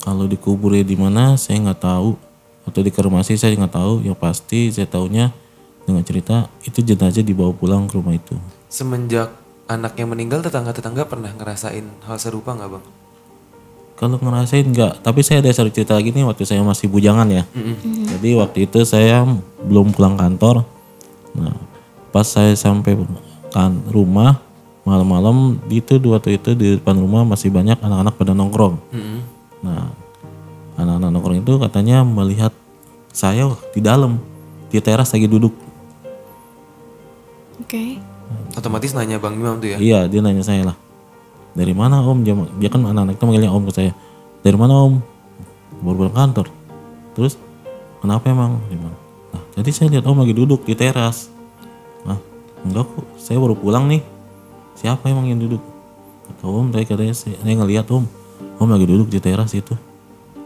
Kalau 0.00 0.24
dikuburnya 0.24 0.80
di 0.80 0.96
mana 0.96 1.36
saya 1.36 1.60
nggak 1.60 1.82
tahu 1.84 2.16
atau 2.64 2.80
dikremasi 2.80 3.36
saya 3.36 3.52
nggak 3.52 3.76
tahu. 3.76 4.00
Yang 4.00 4.16
pasti 4.16 4.60
saya 4.72 4.88
tahunya 4.88 5.28
dengan 5.84 6.02
cerita 6.08 6.48
itu 6.64 6.80
jenazah 6.80 7.20
dibawa 7.20 7.52
pulang 7.52 7.84
ke 7.84 8.00
rumah 8.00 8.16
itu. 8.16 8.32
Semenjak 8.72 9.28
anaknya 9.70 10.02
meninggal 10.10 10.42
tetangga-tetangga 10.42 11.06
pernah 11.06 11.30
ngerasain 11.30 11.86
hal 12.02 12.18
serupa 12.18 12.58
nggak 12.58 12.70
bang? 12.74 12.84
Kalau 13.94 14.16
ngerasain 14.18 14.66
nggak, 14.66 15.06
tapi 15.06 15.20
saya 15.22 15.38
ada 15.44 15.52
satu 15.54 15.70
cerita 15.70 15.94
lagi 15.94 16.10
nih 16.10 16.26
waktu 16.26 16.42
saya 16.42 16.64
masih 16.66 16.90
bujangan 16.90 17.28
ya. 17.30 17.44
Jadi 18.16 18.34
waktu 18.34 18.66
itu 18.66 18.82
saya 18.82 19.22
belum 19.62 19.94
pulang 19.94 20.18
kantor. 20.18 20.66
Nah, 21.36 21.54
pas 22.10 22.26
saya 22.26 22.56
sampai 22.58 22.98
kan 23.54 23.76
rumah 23.92 24.42
malam-malam 24.88 25.60
itu 25.68 26.00
dua 26.00 26.18
waktu 26.18 26.40
itu 26.40 26.56
di 26.56 26.80
depan 26.80 26.96
rumah 26.96 27.22
masih 27.22 27.52
banyak 27.52 27.76
anak-anak 27.78 28.14
pada 28.16 28.32
nongkrong. 28.32 28.80
Nah, 29.62 29.92
anak-anak 30.80 31.08
nongkrong 31.12 31.38
itu 31.44 31.52
katanya 31.60 32.00
melihat 32.02 32.56
saya 33.12 33.52
di 33.76 33.84
dalam 33.84 34.16
di 34.72 34.80
teras 34.80 35.12
lagi 35.12 35.28
duduk. 35.28 35.52
Oke. 37.60 38.09
Otomatis 38.60 38.92
nanya 38.92 39.16
bang 39.16 39.34
Imam 39.40 39.56
tuh 39.56 39.72
ya? 39.72 39.78
Iya, 39.80 39.98
dia 40.04 40.20
nanya 40.20 40.44
saya 40.44 40.62
lah. 40.68 40.76
Dari 41.56 41.72
mana 41.72 42.04
om? 42.04 42.20
Dia, 42.20 42.36
dia 42.60 42.68
kan 42.68 42.84
anak-anak 42.84 43.16
itu 43.16 43.24
manggilnya 43.24 43.50
om 43.50 43.64
ke 43.64 43.72
saya. 43.72 43.92
Dari 44.44 44.56
mana 44.60 44.76
om? 44.76 45.00
Baru 45.80 46.04
pulang 46.04 46.12
kantor. 46.12 46.46
Terus, 47.16 47.40
kenapa 48.04 48.28
emang? 48.28 48.60
Dia 48.68 48.76
bilang, 48.76 48.98
Nah, 49.30 49.42
jadi 49.56 49.70
saya 49.70 49.88
lihat 49.94 50.04
om 50.04 50.18
lagi 50.18 50.34
duduk 50.34 50.66
di 50.66 50.74
teras. 50.76 51.32
Nah, 52.04 52.18
enggak 52.66 52.84
kok. 52.84 53.06
Saya 53.16 53.40
baru 53.40 53.56
pulang 53.56 53.88
nih. 53.88 54.02
Siapa 54.76 55.08
emang 55.08 55.24
yang 55.24 55.40
duduk? 55.40 55.62
Kata 56.28 56.44
om, 56.44 56.68
tadi 56.68 56.84
katanya 56.84 57.14
saya, 57.16 57.38
saya 57.40 57.54
ngeliat 57.56 57.86
om. 57.88 58.04
Om 58.60 58.68
lagi 58.68 58.86
duduk 58.86 59.08
di 59.08 59.18
teras 59.22 59.56
itu. 59.56 59.72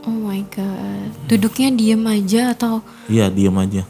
Oh 0.04 0.12
my 0.12 0.44
god. 0.52 1.10
Duduknya 1.26 1.72
diem 1.72 2.04
aja 2.04 2.52
atau 2.52 2.84
Iya, 3.08 3.32
diam 3.32 3.56
aja. 3.56 3.88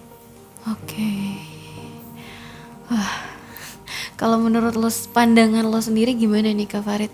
Kalau 4.24 4.40
menurut 4.40 4.72
lo 4.72 4.88
pandangan 5.12 5.68
lo 5.68 5.84
sendiri 5.84 6.16
gimana 6.16 6.48
nih 6.48 6.64
Kak 6.64 6.80
Farid? 6.88 7.12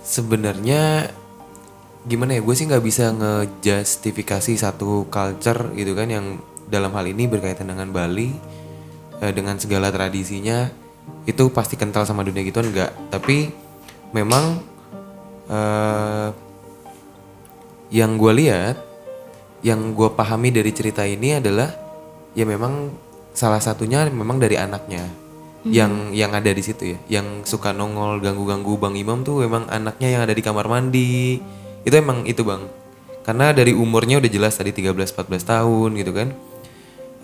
Sebenarnya 0.00 1.12
gimana 2.08 2.32
ya 2.32 2.40
gue 2.40 2.54
sih 2.56 2.64
nggak 2.64 2.80
bisa 2.80 3.12
ngejustifikasi 3.12 4.56
satu 4.56 5.12
culture 5.12 5.76
gitu 5.76 5.92
kan 5.92 6.08
yang 6.08 6.40
dalam 6.72 6.88
hal 6.96 7.04
ini 7.04 7.28
berkaitan 7.28 7.68
dengan 7.68 7.92
Bali 7.92 8.32
eh, 9.20 9.32
dengan 9.36 9.60
segala 9.60 9.92
tradisinya 9.92 10.72
itu 11.28 11.52
pasti 11.52 11.76
kental 11.76 12.08
sama 12.08 12.24
dunia 12.24 12.48
gitu 12.48 12.64
enggak 12.64 12.96
tapi 13.12 13.52
memang 14.16 14.64
eh, 15.52 16.32
yang 17.92 18.16
gue 18.16 18.32
lihat 18.40 18.80
yang 19.60 19.92
gue 19.92 20.08
pahami 20.16 20.48
dari 20.48 20.72
cerita 20.72 21.04
ini 21.04 21.36
adalah 21.36 21.68
ya 22.32 22.48
memang 22.48 22.88
salah 23.36 23.60
satunya 23.60 24.08
memang 24.08 24.40
dari 24.40 24.56
anaknya 24.56 25.25
yang 25.70 26.14
yang 26.14 26.30
ada 26.34 26.50
di 26.50 26.62
situ 26.62 26.96
ya. 26.96 26.98
Yang 27.20 27.50
suka 27.50 27.74
nongol 27.74 28.22
ganggu-ganggu 28.22 28.78
bang 28.78 28.94
Imam 28.98 29.22
tuh 29.26 29.42
memang 29.42 29.66
anaknya 29.70 30.08
yang 30.18 30.22
ada 30.22 30.34
di 30.34 30.42
kamar 30.42 30.66
mandi. 30.70 31.40
Itu 31.82 31.94
emang 31.94 32.26
itu 32.26 32.42
bang. 32.46 32.62
Karena 33.26 33.50
dari 33.50 33.74
umurnya 33.74 34.22
udah 34.22 34.30
jelas 34.30 34.54
tadi 34.54 34.70
13-14 34.70 35.26
tahun 35.42 35.90
gitu 35.98 36.12
kan. 36.14 36.28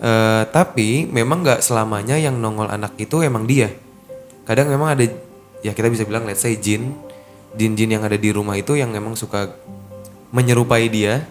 Eh, 0.03 0.43
tapi 0.51 1.07
memang 1.07 1.47
nggak 1.47 1.63
selamanya 1.63 2.19
yang 2.19 2.35
nongol 2.35 2.67
anak 2.67 2.91
itu 2.99 3.23
emang 3.23 3.47
dia. 3.47 3.71
Kadang 4.43 4.67
memang 4.67 4.99
ada 4.99 5.07
ya 5.63 5.71
kita 5.71 5.87
bisa 5.87 6.03
bilang 6.03 6.27
let's 6.27 6.43
say 6.43 6.59
jin 6.59 6.91
jin-jin 7.55 7.95
yang 7.95 8.03
ada 8.03 8.19
di 8.19 8.33
rumah 8.33 8.59
itu 8.59 8.75
yang 8.75 8.91
memang 8.91 9.15
suka 9.15 9.55
menyerupai 10.35 10.91
dia. 10.91 11.23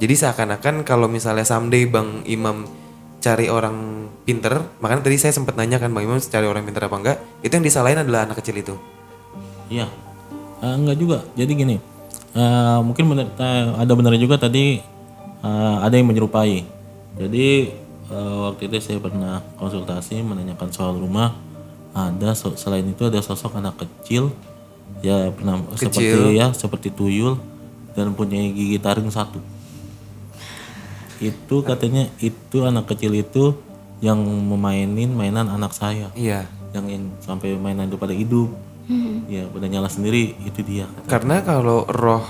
Jadi 0.00 0.16
seakan-akan 0.16 0.82
kalau 0.82 1.06
misalnya 1.06 1.44
someday 1.44 1.84
bang 1.84 2.24
Imam 2.24 2.64
cari 3.20 3.52
orang 3.52 3.76
pinter 4.24 4.64
makanya 4.80 5.04
tadi 5.04 5.16
saya 5.20 5.30
sempat 5.30 5.52
nanya 5.54 5.76
kan 5.76 5.92
bang 5.92 6.08
Imam 6.08 6.16
cari 6.16 6.46
orang 6.48 6.64
pinter 6.64 6.82
apa 6.82 6.96
enggak 6.96 7.16
itu 7.40 7.52
yang 7.52 7.62
disalahin 7.62 8.00
adalah 8.00 8.24
anak 8.24 8.40
kecil 8.40 8.56
itu 8.56 8.74
Iya, 9.70 9.86
Eh, 10.60 10.74
enggak 10.76 10.96
juga. 10.98 11.18
Jadi 11.32 11.52
gini, 11.54 11.76
eh, 12.34 12.78
mungkin 12.82 13.06
bener, 13.06 13.30
eh, 13.32 13.64
ada 13.78 13.92
benar 13.94 14.12
juga 14.18 14.36
tadi 14.36 14.82
eh, 15.40 15.76
ada 15.80 15.94
yang 15.94 16.04
menyerupai. 16.04 16.66
Jadi 17.16 17.70
eh, 18.10 18.34
waktu 18.44 18.66
itu 18.66 18.76
saya 18.82 18.98
pernah 18.98 19.40
konsultasi 19.56 20.20
menanyakan 20.20 20.68
soal 20.68 20.98
rumah. 20.98 21.32
Ada 21.90 22.34
so- 22.34 22.54
selain 22.54 22.84
itu 22.84 23.02
ada 23.06 23.18
sosok 23.18 23.56
anak 23.56 23.78
kecil, 23.78 24.34
ya 25.00 25.30
pernah 25.30 25.64
seperti 25.74 26.06
ya 26.34 26.52
seperti 26.52 26.88
tuyul 26.90 27.38
dan 27.94 28.12
punya 28.12 28.38
gigi 28.50 28.76
taring 28.78 29.08
satu. 29.08 29.38
Itu 31.20 31.62
katanya 31.62 32.08
itu 32.18 32.64
anak 32.64 32.88
kecil 32.90 33.12
itu 33.14 33.54
yang 34.00 34.16
memainin 34.24 35.12
mainan 35.12 35.46
anak 35.52 35.76
saya 35.76 36.08
iya 36.16 36.48
yang 36.72 36.88
in- 36.88 37.12
sampai 37.20 37.52
mainan 37.60 37.92
itu 37.92 38.00
pada 38.00 38.16
hidup 38.16 38.48
ya 39.30 39.46
pada 39.46 39.66
nyala 39.70 39.86
sendiri 39.86 40.34
itu 40.42 40.60
dia 40.66 40.88
kata. 40.90 41.06
Karena 41.06 41.36
kalau 41.46 41.86
roh, 41.86 42.24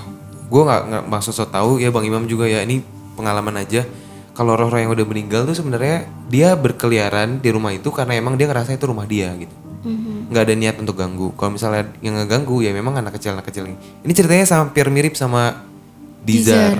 gue 0.51 0.61
nggak 0.61 0.81
nggak 0.93 1.03
maksud 1.09 1.33
so 1.33 1.45
tahu 1.49 1.81
ya 1.81 1.89
Bang 1.89 2.05
Imam 2.05 2.29
juga 2.29 2.45
ya 2.45 2.61
ini 2.61 2.85
pengalaman 3.17 3.57
aja. 3.57 3.85
Kalau 4.31 4.55
roh-roh 4.55 4.79
yang 4.79 4.93
udah 4.95 5.03
meninggal 5.03 5.43
tuh 5.43 5.57
sebenarnya 5.57 6.07
dia 6.31 6.55
berkeliaran 6.55 7.43
di 7.43 7.49
rumah 7.51 7.75
itu 7.75 7.91
karena 7.91 8.15
emang 8.15 8.39
dia 8.39 8.47
ngerasa 8.47 8.77
itu 8.77 8.87
rumah 8.87 9.03
dia 9.09 9.33
gitu. 9.35 9.51
Nggak 10.31 10.43
ada 10.47 10.53
niat 10.55 10.75
untuk 10.79 10.95
ganggu. 10.95 11.33
Kalau 11.35 11.51
misalnya 11.57 11.89
yang 11.99 12.15
ngeganggu 12.15 12.63
ya 12.63 12.71
memang 12.71 12.95
anak 12.95 13.19
kecil 13.19 13.35
anak 13.35 13.49
kecil 13.49 13.67
ini. 13.67 13.77
Ini 14.05 14.11
ceritanya 14.15 14.45
hampir 14.61 14.85
mirip 14.87 15.17
sama 15.17 15.67
Dizar, 16.21 16.77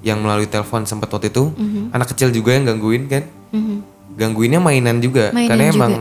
yang 0.00 0.18
melalui 0.18 0.46
telepon 0.46 0.82
sempat 0.82 1.08
waktu 1.08 1.28
itu 1.28 1.52
anak 1.90 2.08
kecil 2.08 2.30
juga 2.30 2.52
yang 2.52 2.64
gangguin 2.64 3.04
kan. 3.06 3.24
Mhm. 3.50 3.76
Gangguinnya 4.10 4.58
mainan 4.58 4.98
juga 4.98 5.30
Mainan 5.30 5.48
karena 5.48 5.64
juga. 5.64 5.76
emang 5.76 5.94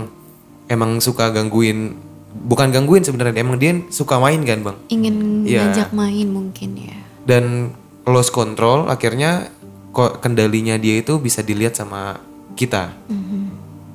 emang 0.68 0.92
suka 1.00 1.30
gangguin 1.30 1.96
bukan 2.30 2.70
gangguin 2.70 3.02
sebenarnya 3.02 3.38
emang 3.38 3.58
dia 3.58 3.74
suka 3.90 4.18
main 4.18 4.38
kan 4.42 4.62
bang 4.62 4.78
ingin 4.88 5.16
Iya. 5.44 5.66
ngajak 5.66 5.90
main 5.92 6.28
mungkin 6.28 6.78
ya 6.78 6.94
dan 7.24 7.74
lost 8.06 8.30
control 8.30 8.86
akhirnya 8.86 9.50
kok 9.90 10.20
kendalinya 10.20 10.78
dia 10.78 11.00
itu 11.00 11.18
bisa 11.18 11.42
dilihat 11.42 11.74
sama 11.74 12.22
kita 12.54 12.94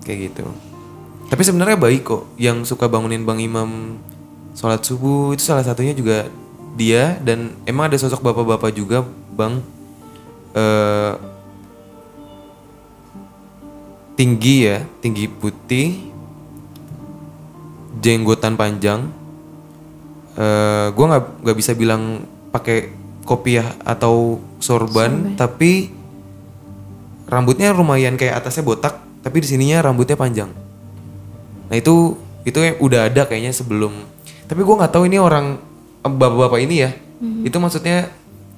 kayak 0.03 0.31
gitu 0.31 0.47
tapi 1.27 1.43
sebenarnya 1.43 1.77
baik 1.77 2.03
kok 2.03 2.23
yang 2.35 2.63
suka 2.63 2.87
bangunin 2.87 3.23
bang 3.23 3.39
imam 3.41 3.99
sholat 4.53 4.83
subuh 4.83 5.31
itu 5.31 5.43
salah 5.43 5.63
satunya 5.63 5.93
juga 5.93 6.27
dia 6.75 7.19
dan 7.21 7.55
emang 7.65 7.87
ada 7.87 7.97
sosok 7.97 8.19
bapak-bapak 8.21 8.71
juga 8.73 9.07
bang 9.31 9.63
eh 10.55 11.13
tinggi 14.15 14.57
ya 14.71 14.79
tinggi 15.03 15.27
putih 15.27 16.15
jenggotan 17.99 18.55
panjang. 18.55 19.11
Eh 20.39 20.87
gue 20.95 21.05
nggak 21.05 21.25
nggak 21.43 21.57
bisa 21.59 21.75
bilang 21.75 22.23
pakai 22.55 22.95
kopiah 23.27 23.75
atau 23.83 24.39
sorban, 24.61 25.35
tapi 25.35 25.91
rambutnya 27.25 27.73
lumayan 27.73 28.21
kayak 28.21 28.45
atasnya 28.45 28.63
botak 28.63 29.01
tapi 29.25 29.41
di 29.41 29.49
sininya 29.49 29.81
rambutnya 29.81 30.21
panjang. 30.21 30.53
Nah 31.73 31.77
itu 31.81 32.21
itu 32.45 32.61
yang 32.61 32.77
udah 32.77 33.09
ada 33.09 33.25
kayaknya 33.25 33.57
sebelum. 33.57 34.05
Tapi 34.45 34.61
gue 34.61 34.75
nggak 34.77 34.93
tahu 34.93 35.09
ini 35.09 35.17
orang 35.17 35.57
eh, 36.05 36.13
bapak-bapak 36.13 36.61
ini 36.61 36.77
ya. 36.85 36.91
Itu 37.41 37.57
maksudnya 37.57 38.13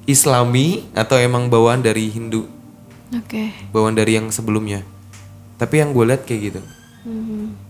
Islami 0.06 0.86
atau 0.94 1.18
emang 1.18 1.50
bawaan 1.50 1.82
dari 1.82 2.06
Hindu? 2.08 2.46
Oke. 3.10 3.50
Bawaan 3.74 3.98
dari 3.98 4.14
yang 4.18 4.30
sebelumnya. 4.30 4.86
Tapi 5.58 5.82
yang 5.82 5.90
gue 5.90 6.04
lihat 6.06 6.22
kayak 6.24 6.42
gitu. 6.54 6.62
Mhm. 7.06 7.68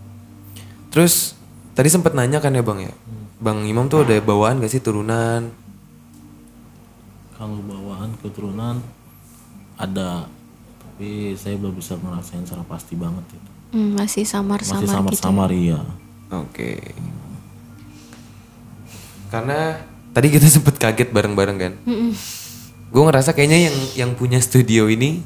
terus 0.89 1.37
tadi 1.77 1.93
sempat 1.93 2.17
nanya 2.17 2.41
kan 2.41 2.49
ya 2.49 2.65
bang 2.65 2.89
ya? 2.89 2.93
Bang 3.37 3.69
Imam 3.69 3.85
tuh 3.85 4.01
ada 4.01 4.17
bawaan 4.17 4.57
gak 4.57 4.73
sih 4.73 4.81
turunan? 4.81 5.53
Kalau 7.37 7.61
bawaan 7.61 8.17
keturunan 8.17 8.81
ada. 9.77 10.25
Tapi 10.81 11.37
saya 11.37 11.53
belum 11.61 11.77
bisa 11.77 11.93
ngerasain 12.01 12.49
secara 12.49 12.65
pasti 12.65 12.97
banget 12.97 13.29
itu. 13.29 13.49
Hmm, 13.77 13.93
masih 13.93 14.25
samar-samar 14.25 14.81
masih 14.81 14.89
gitu 14.89 14.97
samar-samar 14.97 15.49
iya. 15.53 15.79
Oke. 16.33 16.81
Karena 19.29 19.77
tadi 20.17 20.33
kita 20.33 20.49
sempet 20.57 20.81
kaget 20.81 21.13
bareng-bareng 21.13 21.57
kan. 21.61 21.73
Gue 22.89 23.03
ngerasa 23.05 23.37
kayaknya 23.37 23.69
yang 23.69 23.77
yang 23.93 24.11
punya 24.17 24.41
studio 24.41 24.89
ini 24.89 25.21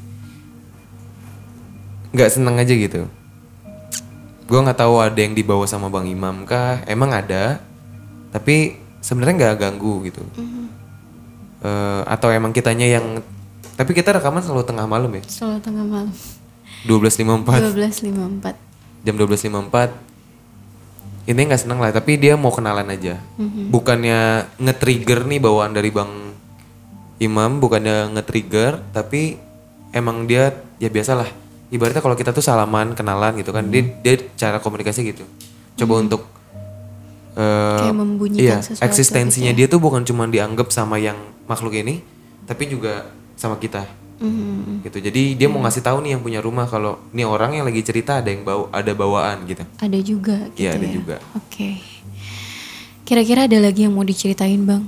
nggak 2.12 2.28
seneng 2.28 2.60
aja 2.60 2.76
gitu. 2.76 3.08
Gue 4.44 4.60
nggak 4.60 4.84
tahu 4.84 5.00
ada 5.00 5.16
yang 5.16 5.32
dibawa 5.32 5.64
sama 5.64 5.88
bang 5.88 6.12
Imam 6.12 6.44
kah? 6.44 6.84
Emang 6.84 7.08
ada 7.08 7.64
tapi 8.28 8.76
sebenarnya 9.00 9.48
nggak 9.48 9.56
ganggu 9.56 10.04
gitu. 10.04 10.20
Eh, 11.64 12.02
atau 12.04 12.28
emang 12.28 12.52
kitanya 12.52 12.84
yang 12.84 13.24
tapi 13.72 13.96
kita 13.96 14.12
rekaman 14.12 14.44
selalu 14.44 14.68
tengah 14.68 14.84
malam 14.84 15.08
ya? 15.16 15.24
Selalu 15.24 15.58
tengah 15.64 15.84
malam. 15.88 16.12
12.54 16.84 17.72
12.54 18.52 19.06
jam 19.06 19.14
12.54 19.14 20.11
ini 21.22 21.40
nggak 21.46 21.62
seneng 21.62 21.78
lah 21.78 21.94
tapi 21.94 22.18
dia 22.18 22.34
mau 22.34 22.50
kenalan 22.50 22.88
aja. 22.90 23.18
Bukannya 23.70 24.50
nge-trigger 24.58 25.26
nih 25.28 25.38
bawaan 25.38 25.72
dari 25.74 25.94
bang 25.94 26.34
Imam 27.22 27.62
bukannya 27.62 28.10
nge-trigger 28.18 28.82
tapi 28.90 29.38
emang 29.94 30.26
dia 30.26 30.50
ya 30.82 30.90
biasalah. 30.90 31.30
Ibaratnya 31.72 32.02
kalau 32.04 32.18
kita 32.18 32.34
tuh 32.34 32.44
salaman 32.44 32.92
kenalan 32.98 33.38
gitu 33.38 33.54
kan 33.54 33.70
dia 33.70 33.86
dia 34.02 34.18
cara 34.34 34.58
komunikasi 34.58 35.14
gitu. 35.14 35.24
Coba 35.78 36.02
untuk 36.02 36.26
eh, 37.38 37.80
Kayak 37.86 37.96
membunyikan 37.96 38.42
iya, 38.42 38.56
sesuatu 38.60 38.84
eksistensinya 38.84 39.52
gitu 39.54 39.58
dia 39.64 39.66
tuh 39.70 39.80
bukan 39.80 40.02
cuma 40.04 40.28
dianggap 40.28 40.68
sama 40.74 41.00
yang 41.00 41.16
makhluk 41.48 41.74
ini 41.78 42.04
tapi 42.44 42.68
juga 42.68 43.08
sama 43.38 43.56
kita 43.56 43.86
Mhm. 44.22 44.86
gitu. 44.86 44.98
Jadi 45.02 45.34
dia 45.34 45.50
mau 45.50 45.58
ngasih 45.60 45.82
tahu 45.82 45.98
nih 46.00 46.14
yang 46.14 46.22
punya 46.22 46.38
rumah 46.38 46.70
kalau 46.70 47.02
ini 47.10 47.26
orang 47.26 47.58
yang 47.58 47.66
lagi 47.66 47.82
cerita 47.82 48.22
ada 48.22 48.30
yang 48.30 48.46
bawa 48.46 48.70
ada 48.70 48.92
bawaan 48.94 49.42
gitu. 49.44 49.66
Ada 49.82 49.98
juga 49.98 50.36
gitu 50.54 50.62
Iya, 50.62 50.70
ada 50.78 50.86
ya? 50.86 50.92
juga. 50.94 51.16
oke. 51.34 51.68
Kira-kira 53.02 53.50
ada 53.50 53.58
lagi 53.58 53.82
yang 53.82 53.92
mau 53.92 54.06
diceritain 54.06 54.62
bang? 54.62 54.86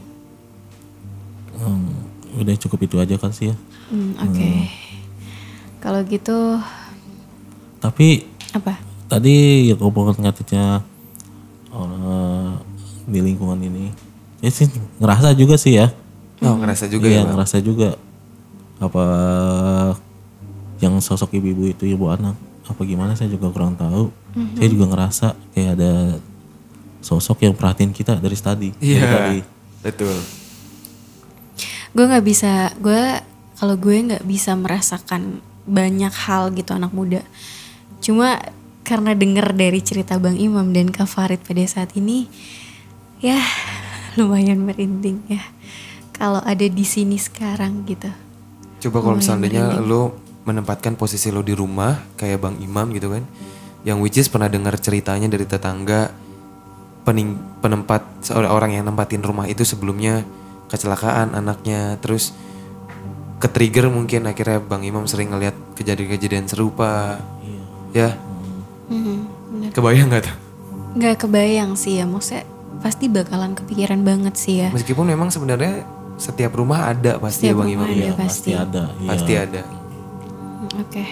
Hmm, 1.59 1.91
udah 2.39 2.55
cukup 2.57 2.87
itu 2.87 2.97
aja 2.99 3.19
kan 3.19 3.35
sih 3.35 3.51
ya? 3.51 3.57
Hmm, 3.91 4.15
oke. 4.17 4.51
Kalau 5.83 6.01
gitu 6.07 6.39
tapi 7.77 8.25
apa? 8.57 8.81
tadi 9.05 9.69
ya 9.69 9.77
ngobrol 9.77 10.17
ngaitnya 10.17 10.81
eh, 11.69 12.51
di 13.05 13.21
lingkungan 13.21 13.61
ini 13.61 13.93
ya 14.41 14.49
sih 14.49 14.65
ngerasa 14.97 15.37
juga 15.37 15.61
sih 15.61 15.77
ya? 15.77 15.93
Oh 16.41 16.57
ngerasa 16.57 16.89
juga 16.89 17.05
iya 17.09 17.21
ya 17.21 17.23
Bang? 17.29 17.37
ngerasa 17.37 17.57
juga 17.61 18.01
apa 18.89 19.05
yang 20.83 21.01
sosok 21.01 21.37
ibu-ibu 21.39 21.71
itu 21.73 21.85
ibu 21.89 22.11
anak 22.13 22.37
apa 22.65 22.81
gimana 22.85 23.13
saya 23.13 23.29
juga 23.29 23.53
kurang 23.53 23.77
tahu. 23.77 24.09
Saya 24.57 24.69
juga 24.73 24.85
ngerasa 24.91 25.27
kayak 25.55 25.71
ada 25.79 25.93
sosok 27.05 27.45
yang 27.45 27.55
perhatiin 27.55 27.93
kita 27.93 28.17
dari 28.17 28.35
tadi 28.41 28.69
dari 28.73 28.81
iya 28.81 29.05
tadi. 29.05 29.39
betul. 29.85 30.17
Gue 31.95 32.05
nggak 32.09 32.25
bisa 32.25 32.73
gue 32.81 33.21
kalau 33.61 33.77
gue 33.77 33.95
nggak 33.95 34.25
bisa 34.25 34.57
merasakan 34.57 35.45
banyak 35.69 36.11
hal 36.11 36.51
gitu 36.57 36.73
anak 36.73 36.91
muda. 36.91 37.21
Cuma 38.01 38.41
karena 38.83 39.13
denger 39.13 39.53
dari 39.53 39.81
cerita 39.85 40.17
bang 40.17 40.37
Imam 40.41 40.73
dan 40.73 40.89
Kak 40.89 41.09
Farid 41.09 41.41
pada 41.45 41.63
saat 41.69 41.93
ini 41.95 42.27
ya 43.21 43.39
lumayan 44.19 44.65
merinding 44.65 45.21
ya. 45.29 45.45
Kalau 46.17 46.41
ada 46.43 46.65
di 46.65 46.85
sini 46.87 47.21
sekarang 47.21 47.85
gitu 47.85 48.24
coba 48.89 48.99
kalau 49.01 49.17
misalnya 49.17 49.81
lo 49.81 50.21
menempatkan 50.45 50.95
posisi 50.95 51.33
lo 51.33 51.41
di 51.41 51.57
rumah 51.57 52.05
kayak 52.21 52.39
bang 52.41 52.57
Imam 52.61 52.93
gitu 52.93 53.09
kan 53.09 53.25
yang 53.85 54.01
which 54.01 54.21
is 54.21 54.29
pernah 54.29 54.49
dengar 54.49 54.77
ceritanya 54.81 55.29
dari 55.29 55.45
tetangga 55.45 56.13
pening, 57.05 57.37
penempat 57.61 58.25
seorang 58.25 58.51
orang 58.53 58.71
yang 58.73 58.85
nempatin 58.89 59.21
rumah 59.21 59.45
itu 59.45 59.61
sebelumnya 59.65 60.25
kecelakaan 60.73 61.37
anaknya 61.37 62.01
terus 62.01 62.33
ke 63.37 63.49
trigger 63.53 63.93
mungkin 63.93 64.25
akhirnya 64.25 64.57
Bang 64.65 64.81
Imam 64.89 65.05
sering 65.05 65.29
ngeliat 65.29 65.53
kejadian-kejadian 65.77 66.49
serupa. 66.49 67.21
Ya? 67.93 68.17
Mhm, 68.89 69.17
bener. 69.53 69.71
kebayang 69.77 70.09
nggak 70.09 70.23
tuh? 70.25 70.37
Nggak 70.97 71.17
kebayang 71.29 71.77
sih 71.77 72.01
ya, 72.01 72.09
maksudnya 72.09 72.49
pasti 72.81 73.07
bakalan 73.13 73.53
kepikiran 73.53 74.01
banget 74.03 74.35
sih 74.37 74.55
ya. 74.61 74.69
meskipun 74.75 75.09
memang 75.09 75.31
sebenarnya 75.31 75.87
setiap 76.15 76.55
rumah 76.55 76.89
ada 76.89 77.19
pasti 77.19 77.49
Setiap 77.49 77.55
ya 77.55 77.61
Bang 77.61 77.71
Imam 77.71 77.87
ada. 77.87 77.95
ya 77.97 78.13
pasti. 78.15 78.23
pasti 78.23 78.51
ada 78.55 78.83
iya. 78.95 79.09
pasti 79.09 79.33
ada 79.35 79.63
Oke. 80.75 81.05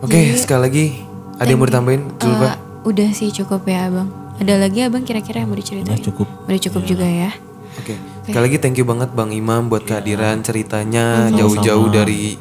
oke 0.00 0.18
sekali 0.34 0.60
lagi 0.60 0.86
ada 1.34 1.46
yang 1.46 1.58
mau 1.58 1.66
ditambahin 1.66 2.02
Zulfa 2.16 2.46
Eh, 2.46 2.56
udah 2.84 3.08
sih 3.10 3.32
cukup 3.32 3.64
ya 3.64 3.88
abang. 3.88 4.08
Ada 4.34 4.54
lagi 4.58 4.82
abang 4.82 5.02
kira-kira 5.02 5.40
yang 5.40 5.48
mau 5.48 5.56
diceritain? 5.56 5.88
Udah 5.88 6.04
cukup. 6.04 6.26
Udah 6.44 6.60
cukup 6.60 6.82
juga 6.84 7.06
ya. 7.06 7.30
Oke, 7.74 7.94
sekali 8.22 8.42
lagi 8.44 8.58
thank 8.58 8.76
you 8.76 8.84
banget 8.84 9.10
Bang 9.10 9.30
Imam 9.30 9.66
buat 9.66 9.82
kehadiran 9.82 10.38
ceritanya 10.40 11.26
jauh-jauh 11.30 11.90
dari 11.90 12.38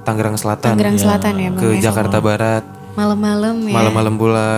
Tangerang 0.00 0.34
Selatan 0.34 0.74
Tangerang 0.74 0.96
Selatan 0.96 1.32
ya 1.34 1.48
bang. 1.50 1.58
ke 1.58 1.68
ya? 1.76 1.90
Jakarta 1.90 2.18
Barat, 2.18 2.62
Malam-malam 2.94 3.56
ya. 3.62 3.74
malam-malam 3.74 4.14
pula 4.14 4.48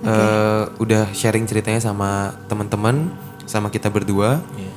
eh, 0.00 0.62
udah 0.76 1.08
sharing 1.12 1.44
ceritanya 1.44 1.80
sama 1.80 2.36
teman-teman, 2.46 3.08
sama 3.44 3.68
kita 3.68 3.88
berdua. 3.88 4.40
Iya. 4.54 4.70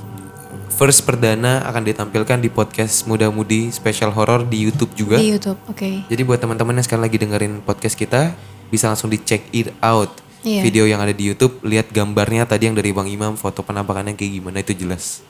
First 0.74 1.06
perdana 1.06 1.62
akan 1.70 1.86
ditampilkan 1.86 2.42
di 2.42 2.50
podcast 2.50 3.06
Muda 3.06 3.30
Mudi 3.30 3.70
Special 3.70 4.10
Horror 4.10 4.50
di 4.50 4.66
YouTube 4.66 4.90
juga. 4.98 5.22
Di 5.22 5.38
YouTube, 5.38 5.62
oke. 5.70 6.10
Jadi 6.10 6.22
buat 6.26 6.42
teman-teman 6.42 6.74
yang 6.74 6.86
sekarang 6.86 7.06
lagi 7.06 7.22
dengerin 7.22 7.62
podcast 7.62 7.94
kita, 7.94 8.34
bisa 8.74 8.90
langsung 8.90 9.14
di 9.14 9.22
check 9.22 9.46
it 9.54 9.70
out. 9.86 10.10
Iya. 10.42 10.66
Video 10.66 10.90
yang 10.90 10.98
ada 10.98 11.14
di 11.14 11.30
YouTube, 11.30 11.62
lihat 11.62 11.94
gambarnya 11.94 12.50
tadi 12.50 12.68
yang 12.68 12.76
dari 12.76 12.90
Bang 12.90 13.06
Imam, 13.06 13.38
foto 13.38 13.62
penampakannya 13.62 14.18
kayak 14.18 14.42
gimana 14.42 14.66
itu 14.66 14.74
jelas. 14.74 15.22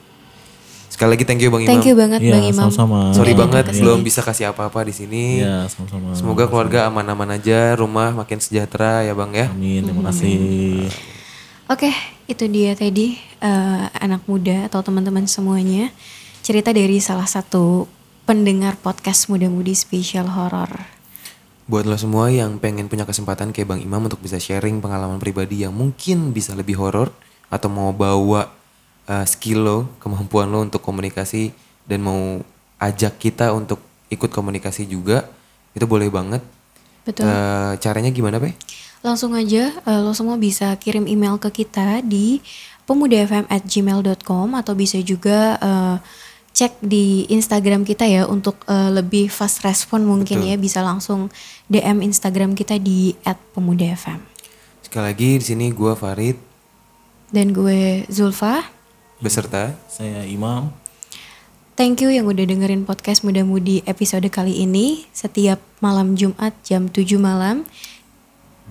Sekali 0.88 1.12
lagi 1.12 1.28
thank 1.28 1.44
you 1.44 1.52
Bang 1.52 1.60
Imam. 1.60 1.76
Thank 1.76 1.92
you 1.92 1.96
banget 1.98 2.18
Iya, 2.24 2.32
bang 2.40 2.44
Imam. 2.48 2.70
sama-sama. 2.72 3.12
Sorry 3.12 3.36
Udah 3.36 3.40
banget 3.44 3.64
belum 3.76 4.00
bisa 4.00 4.24
kasih 4.24 4.48
apa-apa 4.48 4.80
di 4.88 4.96
sini. 4.96 5.44
Iya, 5.44 5.68
sama-sama. 5.68 6.16
Semoga 6.16 6.48
keluarga 6.48 6.88
aman-aman 6.88 7.36
aja, 7.36 7.76
rumah 7.76 8.16
makin 8.16 8.40
sejahtera 8.40 9.04
ya 9.04 9.12
Bang 9.12 9.36
ya. 9.36 9.52
Amin, 9.52 9.84
terima 9.84 10.08
kasih. 10.08 10.88
Oke, 11.64 11.88
itu 12.28 12.44
dia 12.44 12.76
tadi 12.76 13.16
eh, 13.40 13.86
anak 13.96 14.28
muda 14.28 14.68
atau 14.68 14.84
teman-teman 14.84 15.24
semuanya 15.24 15.88
cerita 16.44 16.76
dari 16.76 17.00
salah 17.00 17.24
satu 17.24 17.88
pendengar 18.28 18.76
podcast 18.76 19.32
muda-mudi 19.32 19.72
spesial 19.72 20.28
horor. 20.28 20.68
Buat 21.64 21.88
lo 21.88 21.96
semua 21.96 22.28
yang 22.28 22.60
pengen 22.60 22.92
punya 22.92 23.08
kesempatan 23.08 23.48
kayak 23.48 23.64
Bang 23.64 23.80
Imam 23.80 24.04
untuk 24.04 24.20
bisa 24.20 24.36
sharing 24.36 24.84
pengalaman 24.84 25.16
pribadi 25.16 25.64
yang 25.64 25.72
mungkin 25.72 26.36
bisa 26.36 26.52
lebih 26.52 26.76
horor 26.76 27.08
atau 27.48 27.72
mau 27.72 27.96
bawa 27.96 28.52
uh, 29.08 29.24
skill 29.24 29.64
lo, 29.64 29.78
kemampuan 30.04 30.52
lo 30.52 30.60
untuk 30.60 30.84
komunikasi 30.84 31.56
dan 31.88 32.04
mau 32.04 32.44
ajak 32.76 33.16
kita 33.16 33.56
untuk 33.56 33.80
ikut 34.12 34.28
komunikasi 34.28 34.84
juga, 34.84 35.32
itu 35.72 35.88
boleh 35.88 36.12
banget. 36.12 36.44
Betul. 37.04 37.28
Uh, 37.28 37.76
caranya 37.78 38.08
gimana, 38.08 38.40
Pe? 38.40 38.56
Langsung 39.04 39.36
aja 39.36 39.68
eh, 39.68 40.00
lo 40.00 40.16
semua 40.16 40.40
bisa 40.40 40.72
kirim 40.80 41.04
email 41.04 41.36
ke 41.36 41.52
kita 41.52 42.00
di 42.00 42.40
pemudafm@gmail.com 42.88 44.48
atau 44.56 44.72
bisa 44.72 44.96
juga 45.04 45.60
eh, 45.60 45.96
cek 46.56 46.80
di 46.80 47.28
Instagram 47.28 47.84
kita 47.84 48.08
ya 48.08 48.24
untuk 48.24 48.64
eh, 48.64 48.88
lebih 48.88 49.28
fast 49.28 49.60
respon 49.60 50.08
mungkin 50.08 50.40
ya 50.40 50.56
bisa 50.56 50.80
langsung 50.80 51.28
DM 51.68 52.00
Instagram 52.00 52.56
kita 52.56 52.80
di 52.80 53.12
@pemudafm. 53.52 54.24
Sekali 54.80 55.04
lagi 55.04 55.30
di 55.36 55.44
sini 55.44 55.66
gua 55.68 55.92
Farid 55.92 56.40
Dan 57.28 57.50
gue 57.50 58.06
Zulfa. 58.08 58.62
beserta 59.18 59.74
Saya 59.90 60.22
Imam. 60.24 60.83
Thank 61.74 62.06
you 62.06 62.10
yang 62.14 62.30
udah 62.30 62.46
dengerin 62.46 62.86
podcast 62.86 63.26
Muda 63.26 63.42
Mudi 63.42 63.82
episode 63.82 64.22
kali 64.30 64.62
ini 64.62 65.10
setiap 65.10 65.58
malam 65.82 66.14
Jumat 66.14 66.54
jam 66.62 66.86
7 66.86 67.18
malam. 67.18 67.66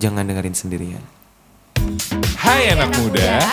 jangan 0.00 0.24
dengerin 0.26 0.56
sendirian. 0.56 1.04
Hai 2.40 2.72
anak 2.72 2.96
muda, 2.98 3.44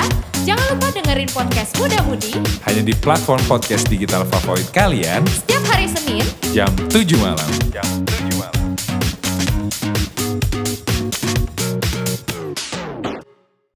Jangan 0.48 0.66
lupa 0.74 0.88
dengerin 0.96 1.30
podcast 1.36 1.76
Muda 1.78 2.00
Mudi 2.08 2.32
hanya 2.64 2.82
di 2.82 2.96
platform 2.96 3.44
podcast 3.46 3.86
digital 3.92 4.24
favorit 4.32 4.72
kalian 4.72 5.22
setiap 5.28 5.64
hari 5.68 5.86
Senin 5.92 6.24
jam 6.56 6.72
7 6.88 7.20
malam. 7.20 7.50
Jam 7.76 7.86
7 8.08 8.32